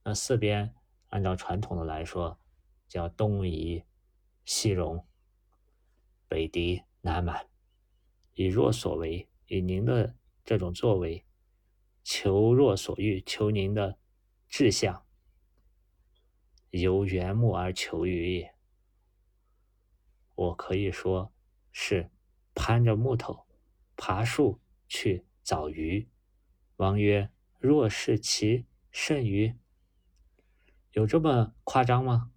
[0.02, 0.74] 那四边
[1.10, 2.40] 按照传统的来说，
[2.88, 3.84] 叫东夷、
[4.44, 5.06] 西戎、
[6.26, 7.48] 北狄、南蛮。
[8.32, 11.24] 以若所为，以您的这种作为，
[12.02, 13.96] 求若所欲，求您的
[14.48, 15.06] 志向，
[16.70, 18.54] 由缘木而求鱼也。
[20.34, 21.32] 我可以说
[21.70, 22.10] 是。
[22.52, 23.46] 攀着木头，
[23.96, 26.09] 爬树去找鱼。
[26.80, 27.28] 王曰
[27.60, 29.54] ：“若是其甚于？
[30.92, 32.32] 有这么夸张吗？”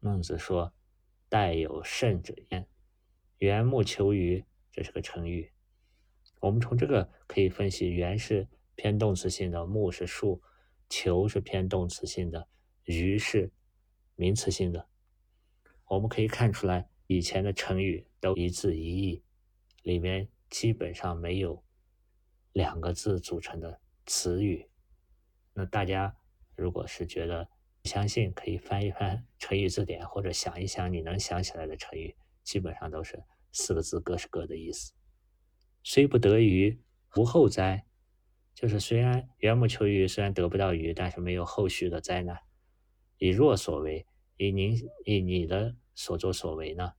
[0.00, 0.74] 孟子说
[1.30, 2.68] ：“待有甚者焉。”
[3.40, 5.50] 缘木求鱼，这是个成语。
[6.40, 10.42] 我们从这个可以分析：缘是偏动词性的，木是树，
[10.90, 12.46] 求是偏动词性的，
[12.84, 13.50] 鱼是
[14.14, 14.90] 名词性的。
[15.86, 19.22] 我们可以看出来，以前的成语都一字一义。
[19.80, 21.64] 里面基本上没有
[22.52, 24.68] 两个字组成的词语。
[25.52, 26.16] 那大家
[26.54, 27.48] 如果是觉得
[27.84, 34.92] 相信，可以翻一翻成语字典，或者想一想你能想起来的成语，基本上都是四个字，各是各的意思。
[35.82, 36.82] 虽不得鱼，
[37.16, 37.86] 无后灾，
[38.54, 42.40] 就是虽然缘木求鱼，虽然得不到鱼，但是没有后续的灾难。
[43.18, 46.94] 以若所为，以您以你的所作所为呢？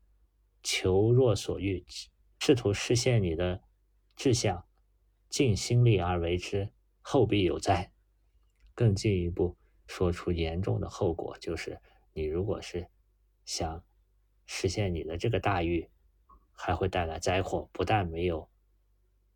[0.64, 1.86] 求若所欲。
[2.40, 3.62] 试图实现你的
[4.16, 4.66] 志向，
[5.30, 6.72] 尽心力而为之，
[7.10, 7.90] 后必有灾。
[8.76, 9.56] 更进一步
[9.88, 11.80] 说出严重的后果，就是
[12.12, 12.90] 你如果是
[13.46, 13.82] 想
[14.46, 15.90] 实现你的这个大欲，
[16.52, 17.70] 还会带来灾祸。
[17.72, 18.50] 不但没有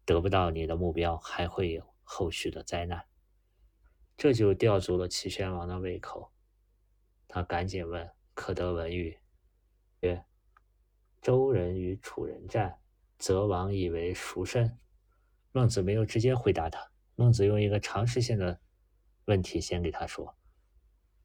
[0.04, 3.06] 得不到你的目标，还会有后续的灾难。
[4.18, 6.34] 这就吊足了齐宣王的胃口，
[7.26, 9.18] 他赶紧问：“可得闻语？”
[10.02, 10.26] 曰
[11.22, 12.80] ：“周人与楚人战。”
[13.18, 14.78] 则王以为孰胜？
[15.54, 16.91] 孟子没有直接回答他。
[17.22, 18.60] 孟子用一个常识性的
[19.26, 20.36] 问题先给他说：“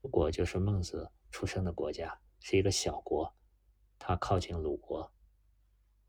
[0.03, 3.35] 鲁国就是孟子出生的国家，是一个小国，
[3.99, 5.11] 它靠近鲁国，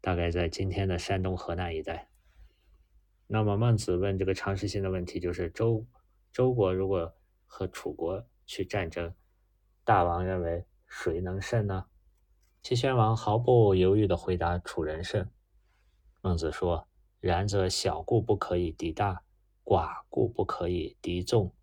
[0.02, 2.10] 大概在今天的山东、河南一带。
[3.28, 5.88] 那么孟子问这个常识性的问题，就是周
[6.34, 7.16] 周国如果
[7.46, 9.16] 和楚国去战争，
[9.86, 11.86] 大王认为谁能胜呢？”
[12.62, 15.32] 齐宣王毫不犹豫地回答：“楚人胜。”
[16.20, 16.90] 孟子说
[17.22, 19.24] ：“然则小故不可以敌大，
[19.68, 21.54] 寡故不可以敌众，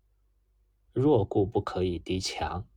[0.93, 2.67] 弱故不可以敌强。”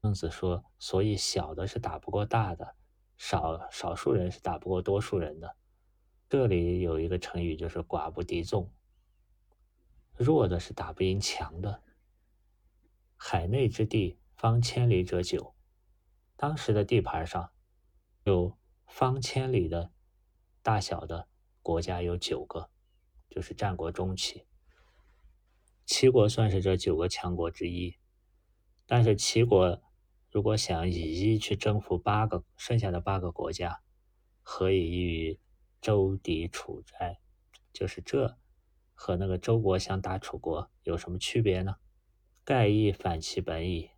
[0.00, 2.76] 孟子说：“所以小的是打不过大的，
[3.16, 5.56] 少少数人是打不过多数人的。
[6.28, 8.72] 这里有一个成语，就是寡不敌众。
[10.16, 11.82] 弱的是打不赢强的。
[13.16, 15.56] 海内之地，方千里者九。
[16.36, 17.50] 当时的地盘上
[18.22, 18.56] 有
[18.86, 19.90] 方千里的。”
[20.62, 21.26] 大小的
[21.62, 22.70] 国家有九个，
[23.28, 24.46] 就是战国中期。
[25.88, 27.96] 齐国算是这九个强国之一，
[28.84, 29.82] 但是齐国
[30.30, 33.80] 如果想以一去征服八个剩下的八个国家，
[34.42, 35.40] 何以与
[35.80, 37.18] 周敌楚哉？
[37.72, 38.36] 就是这
[38.92, 41.76] 和那个周国想打楚国有什么区别呢？
[42.44, 43.88] 盖亦反其本矣。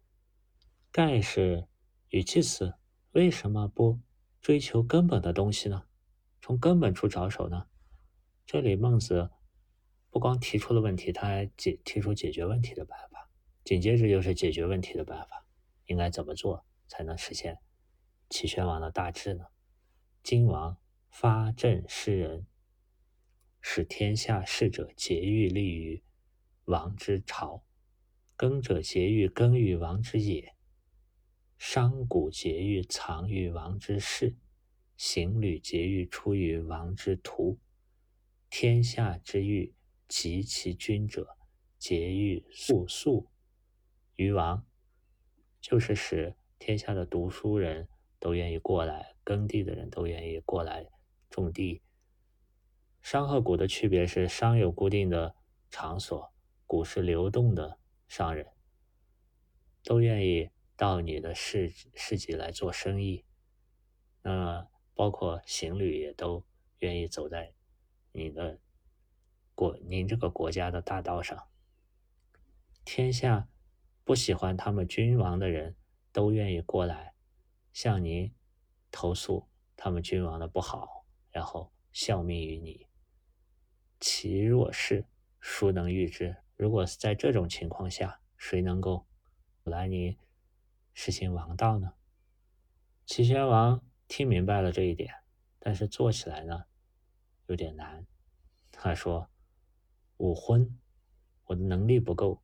[0.92, 1.66] 盖是
[2.10, 2.74] 语气词，
[3.10, 3.98] 为什么不
[4.40, 5.86] 追求根本的东西呢？
[6.40, 7.66] 从根本处着手呢？
[8.46, 9.32] 这里孟子
[10.10, 13.30] 不光提出了问题，他还解提出解决问题的办法。
[13.64, 15.46] 紧接着就是解决问题的办法，
[15.86, 17.58] 应该怎么做才能实现
[18.28, 19.46] 齐宣王的大志呢？
[20.22, 20.76] 今王
[21.08, 22.46] 发政施人，
[23.60, 26.02] 使天下士者节欲立于
[26.64, 27.64] 王之朝，
[28.36, 30.56] 耕者节欲耕于王之野。
[31.58, 34.36] 商贾节欲藏于王之室，
[34.96, 37.58] 行旅节欲出于王之途。
[38.48, 39.74] 天下之欲
[40.10, 41.38] 及其君者，
[41.78, 43.30] 节欲速速
[44.16, 44.66] 于王，
[45.58, 47.88] 就是使天下的读书人
[48.18, 50.86] 都愿意过来，耕地的人都愿意过来
[51.30, 51.80] 种地。
[53.00, 55.34] 商和贾的区别是，商有固定的
[55.70, 56.34] 场所，
[56.66, 58.48] 贾是流动的商人，
[59.82, 60.50] 都愿意。
[60.76, 63.26] 到你的市市集来做生意，
[64.22, 66.46] 那包括行旅也都
[66.78, 67.52] 愿意走在
[68.12, 68.58] 你的
[69.60, 71.50] 国您这个国家的大道上。
[72.82, 73.46] 天下
[74.04, 75.76] 不喜欢他们君王的人
[76.12, 77.12] 都愿意过来
[77.70, 78.34] 向您
[78.90, 82.86] 投诉他们君王的不好，然后效命于你。
[84.00, 85.04] 其若是，
[85.40, 86.38] 孰能预知？
[86.56, 89.06] 如果是在这种情况下，谁能够
[89.62, 90.16] 来您？
[90.94, 91.92] 实行王道呢？
[93.04, 95.12] 齐宣王听明白了这一点，
[95.58, 96.64] 但是做起来呢
[97.44, 98.06] 有点难。
[98.72, 99.28] 他说
[100.20, 100.78] ：“吾昏，
[101.46, 102.42] 我的能力不够，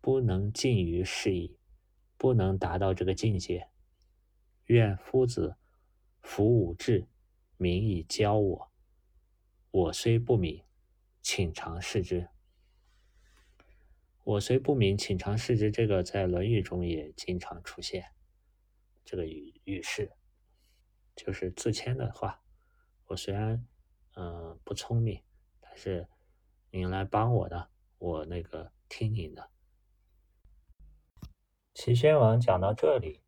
[0.00, 1.58] 不能尽于事矣，
[2.16, 3.68] 不能达到这个境界。
[4.66, 5.56] 愿夫子
[6.22, 7.08] 服吾志，
[7.56, 8.70] 民以教我。
[9.72, 10.62] 我虽不敏，
[11.20, 12.28] 请尝试之。”
[14.22, 15.68] 我虽不明，请尝试之。
[15.68, 18.12] 这个在《论语》中也经常出现，
[19.04, 20.12] 这个语语式
[21.16, 22.40] 就是自谦的话。
[23.06, 23.66] 我虽然
[24.14, 25.20] 嗯不聪明，
[25.58, 26.06] 但是
[26.72, 27.68] 您来帮我的，
[27.98, 29.50] 我那个听您的。
[31.74, 33.22] 齐宣王讲到这里，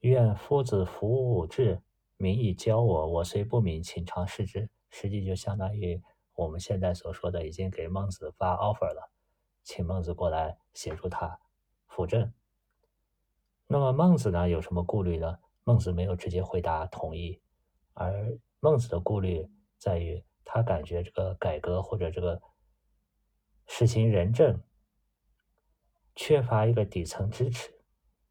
[0.00, 1.82] 愿夫子服吾志，
[2.16, 3.06] 民以教我。
[3.06, 4.68] 我虽不明，请尝试之。
[4.90, 6.02] 实际就相当于
[6.34, 9.12] 我们现在所说的，已经给孟子发 offer 了。
[9.62, 11.38] 请孟子过来协助他
[11.86, 12.32] 辅政。
[13.68, 15.38] 那么孟子呢，有什么顾虑呢？
[15.62, 17.40] 孟子没有直接回答同意，
[17.92, 22.40] 而孟子的顾虑在于，他感觉这个改革或者这个
[23.66, 24.62] 实行仁政
[26.14, 27.72] 缺乏一个底层支持。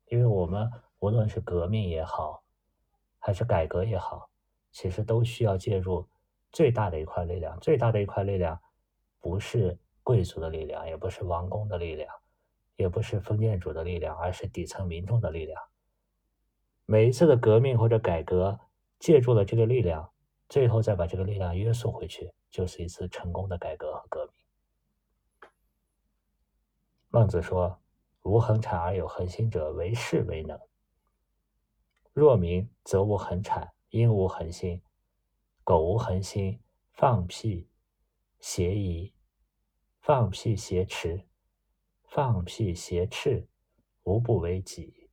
[0.06, 0.70] 因为我们
[1.00, 2.44] 无论是革命也好，
[3.18, 4.30] 还是改革也好，
[4.72, 6.08] 其实都需要借助
[6.52, 7.60] 最大的一块力量。
[7.60, 8.60] 最大的一块力量
[9.20, 9.78] 不是。
[10.04, 12.12] 贵族的力量也不是王公的力量，
[12.76, 15.62] 也不是封建主的力量，而是底层民众的力量。
[16.88, 18.60] 每一次的革命或者改革，
[18.98, 20.11] 借助了这个力量，
[20.52, 25.50] 最后再把这个力量约束回去，就是一次成功的改革和革命。
[27.08, 27.80] 孟子说
[28.24, 30.60] ：“无恒产而有恒心者，为士为能。
[32.12, 34.82] 若民则无恒产，因无恒心。
[35.64, 37.70] 苟无恒心，放屁，
[38.42, 39.14] 邪疑。”
[40.04, 41.26] 放屁挟持，
[42.04, 43.48] 放屁挟持，
[44.04, 45.10] 无不为己。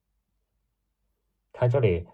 [1.53, 2.05] 他这里，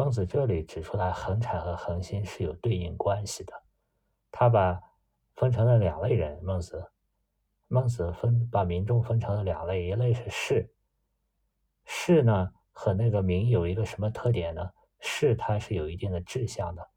[0.00, 3.52] 孟子这里指出来，恒产和恒心是有对应关系的。
[4.30, 4.80] 他把
[5.34, 6.42] 分成了两类人。
[6.42, 6.90] 孟子，
[7.68, 10.72] 孟子分把民众分成了两类，一类是士。
[11.84, 14.70] 士呢和那个民有一个什么特点呢？
[15.00, 16.88] 士他是有一定的志向的，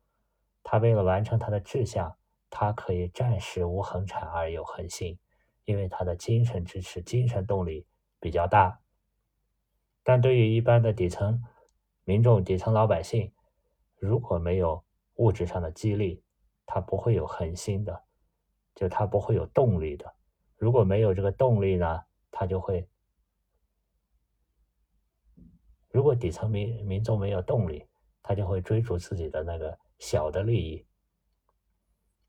[0.63, 2.15] 他为了完成他的志向。
[2.49, 5.19] 他可以暂时无恒产而有恒心，
[5.65, 7.85] 因为他的精神支持、精神动力
[8.21, 8.79] 比较大。
[10.03, 11.43] 但对于一般的底层
[12.05, 13.33] 民众、底层老百姓，
[13.97, 14.83] 如果没有
[15.15, 16.21] 物质上的激励，
[16.65, 18.03] 他不会有恒心的，
[18.75, 20.13] 就他不会有动力的。
[20.57, 22.87] 如果没有这个动力呢，他就会，
[25.89, 27.87] 如果底层民民众没有动力，
[28.21, 30.85] 他就会追逐自己的那个小的利益。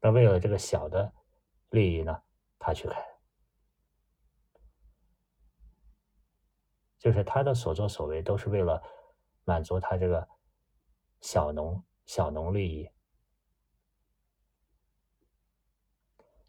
[0.01, 1.12] 那为了这个小的
[1.70, 2.22] 利益呢，
[2.59, 3.03] 他去开，
[6.99, 8.83] 就是他的所作所为都是为了
[9.45, 10.28] 满足他这个
[11.20, 12.90] 小农小农利益。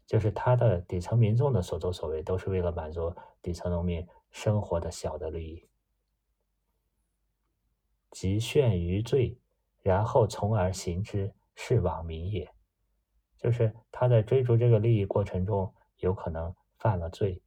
[0.06, 5.68] 就是他的底层民众的所作所为，都是为了满足底层农民生活的小的利益。
[8.12, 9.40] 即炫于罪，
[9.82, 12.48] 然后从而行之，是罔民也。
[13.36, 17.42] 就是他在追逐这个利益过程中，有可能犯了罪。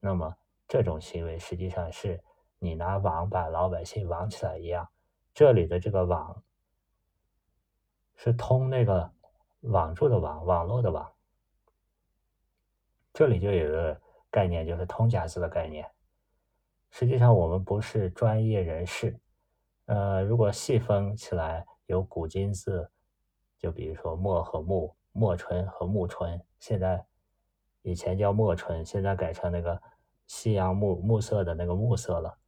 [0.00, 2.22] 那么这种行为实际上是
[2.64, 4.88] 你拿网把老百姓网起来一样。
[5.34, 6.42] 这里的这个网
[8.14, 9.12] 是通那个
[9.60, 11.12] 网住的网，网络的网。
[13.12, 14.00] 这里就有一个
[14.30, 15.86] 概念，就是通假字的概念。
[16.90, 19.20] 实际上我们不是专业人士。
[19.84, 22.90] 呃，如果细分起来，有古今字，
[23.58, 27.04] 就比如说墨和木，墨春和木春，现在
[27.82, 29.82] 以前叫墨春，现在改成那个
[30.26, 32.38] 夕阳暮暮色的那个暮色了。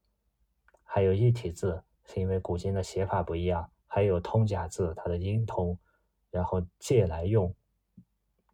[0.97, 3.71] 还有一体字，是因为古今的写法不一样。
[3.87, 5.79] 还有通假字，它的音通，
[6.31, 7.55] 然后借来用，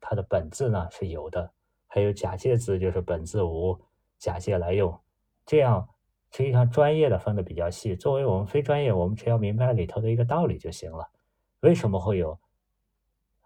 [0.01, 1.53] 它的本字呢是有的。
[1.86, 3.80] 还有假借字，就是本字无，
[4.18, 5.01] 假借来用，
[5.47, 5.88] 这样。
[6.32, 7.95] 实际上，专业的分的比较细。
[7.95, 11.12] 作为我们非专业，我们只要明白里头的一个道理就行了。
[11.61, 12.40] 为什么会有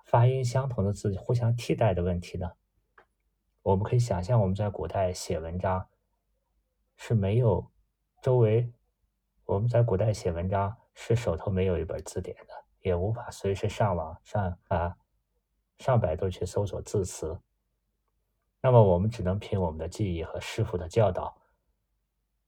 [0.06, 2.52] 发音相同的字互相替代的问题呢？
[3.60, 5.86] 我们可以想象，我们在古代写文章
[6.96, 7.70] 是没有
[8.22, 8.72] 周围，
[9.46, 14.96] 我们在古代写文章是手头没有一本字典的，也无法随时上网上啊
[15.78, 17.40] 上百度去搜索字词。
[18.60, 21.40] 那么，我们只能凭我们的记忆和师傅的教导。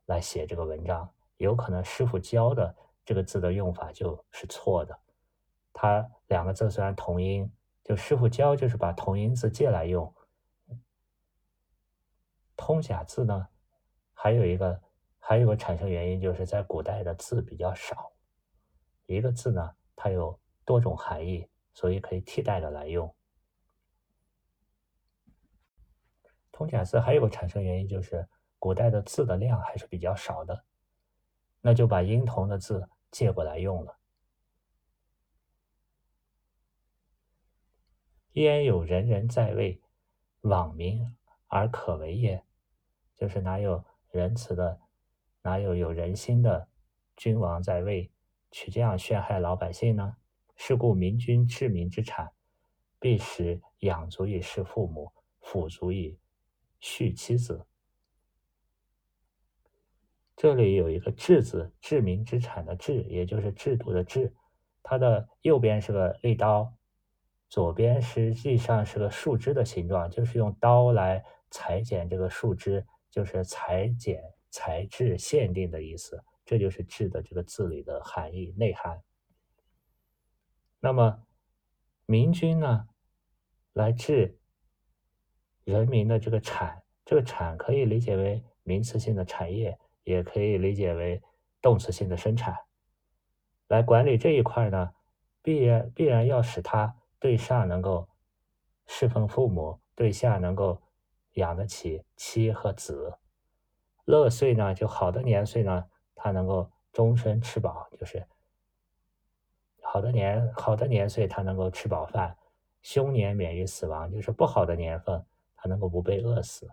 [0.06, 2.74] 来写这个文章，有可能师傅教的
[3.04, 4.98] 这个字的用法就是错的。
[5.72, 7.52] 他两个字虽然同音，
[7.84, 10.12] 就师傅教就是把同音字借来用。
[12.56, 13.48] 通假字呢，
[14.14, 14.82] 还有一个
[15.28, 18.10] 还有个产生原因，就是在古代的字比较少，
[19.04, 23.14] 一个字呢它有多种含义，所以可以替代的来用。
[26.50, 28.26] 通假字还有个产生原因就是。
[28.60, 30.64] 古代的字的量还是比较少的，
[31.60, 33.96] 那就把音同的字借过来用了。
[38.32, 39.80] 焉有人人在位，
[40.40, 41.16] 罔民
[41.46, 42.42] 而可为也？
[43.14, 44.80] 就是哪有仁慈的，
[45.42, 46.68] 哪有有人心的
[47.16, 48.10] 君王在位，
[48.50, 50.16] 去这样陷害老百姓呢？
[50.56, 52.32] 是故明君治民之产，
[52.98, 56.18] 必使养足以侍父母，抚足以
[56.80, 57.64] 恤妻子。
[60.34, 64.34] 这里有一个“治”字，治民之产的“治”，也就是制度的“治”。
[64.82, 66.72] 它的右边是个利刀，
[67.48, 76.22] 左边实际上是个树枝的形状，就是用刀来裁剪这个树枝，就是裁剪、裁制、限定的意思。
[76.44, 79.02] 这就是“治”的这个字里的含义内涵。
[80.80, 81.26] 那么，
[82.06, 82.88] 明君呢，
[83.72, 84.38] 来治
[85.64, 89.78] 人民的这个产，这个产可以理解为名词性的产业。
[90.04, 91.22] 也可以理解为
[91.60, 92.56] 动词性的生产，
[93.66, 94.94] 来管理这一块呢，
[95.42, 98.08] 必然必然要使他对上能够
[98.86, 100.80] 侍奉父母，对下能够
[101.32, 103.18] 养得起妻和子。
[104.08, 105.84] 乐岁呢，就好的年岁呢，
[106.14, 108.26] 他能够终身吃饱，就是
[109.82, 112.34] 好的年好的年岁他能够吃饱饭。
[112.80, 115.22] 凶年免于死亡，就是不好的年份
[115.54, 116.70] 他能够不被饿死。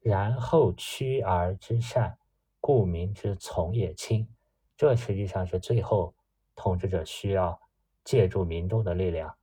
[0.00, 2.18] 然后屈而之善，
[2.60, 4.28] 故民之从也轻。
[4.76, 6.14] 这实际上是最后
[6.54, 7.58] 统治者需要
[8.04, 9.34] 借助民众的力量。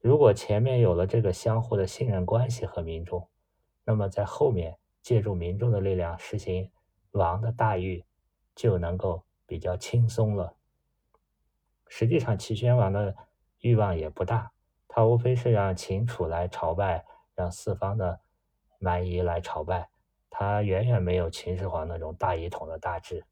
[0.00, 3.28] 如果前面有了这个相互的信任关系和民众，
[3.84, 6.68] 那么在后面借助民众的力量实行
[7.12, 8.04] 王的大狱，
[8.56, 10.56] 就能够比较轻松了。
[11.86, 13.14] 实际上，齐宣王的
[13.60, 14.50] 欲望也不大，
[14.88, 18.20] 他无非是让秦楚来朝拜，让四方的。
[18.78, 19.88] 蛮夷来朝拜，
[20.28, 23.24] 他远远没有秦始皇那种大一统的大志。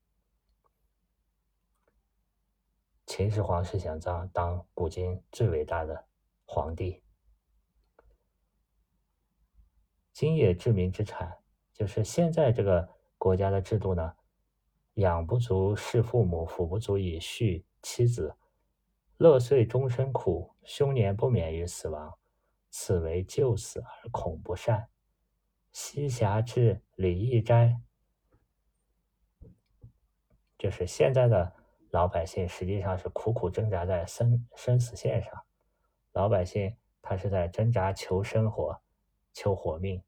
[3.05, 6.07] 秦始皇是想当当古今最伟大的
[6.47, 7.03] 皇帝。
[10.13, 11.37] 今也治民之产，
[11.75, 14.15] 就是现在这个国家的制度呢，
[14.95, 18.37] 养不足侍父母，抚不足以恤妻子，
[19.19, 22.17] 乐岁终身苦，凶年不免于死亡，
[22.71, 24.89] 此为救死而恐不善。
[25.73, 27.81] 西侠至李义斋，
[30.57, 31.53] 就是现在的
[31.91, 35.33] 老百姓，实际上是苦苦挣扎在生生死线上。
[36.13, 38.81] 老百姓他是在挣扎求生活、
[39.33, 40.01] 求活命，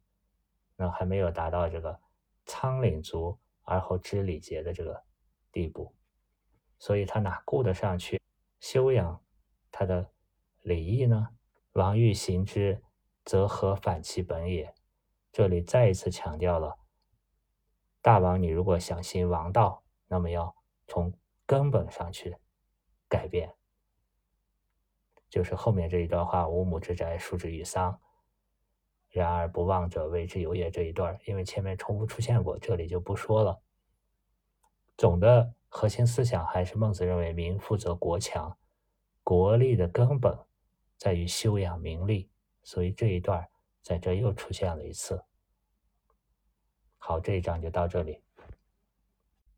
[0.76, 2.00] 那还没有达到这个
[2.44, 5.02] 仓廪足而后知礼节的这个
[5.50, 5.94] 地步，
[6.78, 8.20] 所以他哪顾得上去
[8.60, 9.24] 修养
[9.70, 10.10] 他的
[10.62, 11.30] 礼义呢？
[11.72, 12.82] 王欲行之，
[13.24, 14.74] 则何反其本也？
[15.32, 16.78] 这里再一次强调了，
[18.00, 20.56] 大王你如果想行王道，那么要
[20.86, 21.12] 从
[21.44, 22.36] 根本上去
[23.08, 23.54] 改变。
[25.28, 28.00] 就是后面这一段话：“五亩之宅，树之以桑，
[29.20, 33.60] 然而不忘者，谓之有也。”这一段，因为前面重复出现过，这里就不说了。
[34.96, 38.56] 总的核心思想还是孟子认为，民富则国强，
[39.22, 40.38] 国力的根本
[40.96, 42.30] 在于修养民利，
[42.62, 43.48] 所以这一段
[43.82, 45.24] 在这又出现了一次。
[46.98, 48.25] 好，这一章就到这里。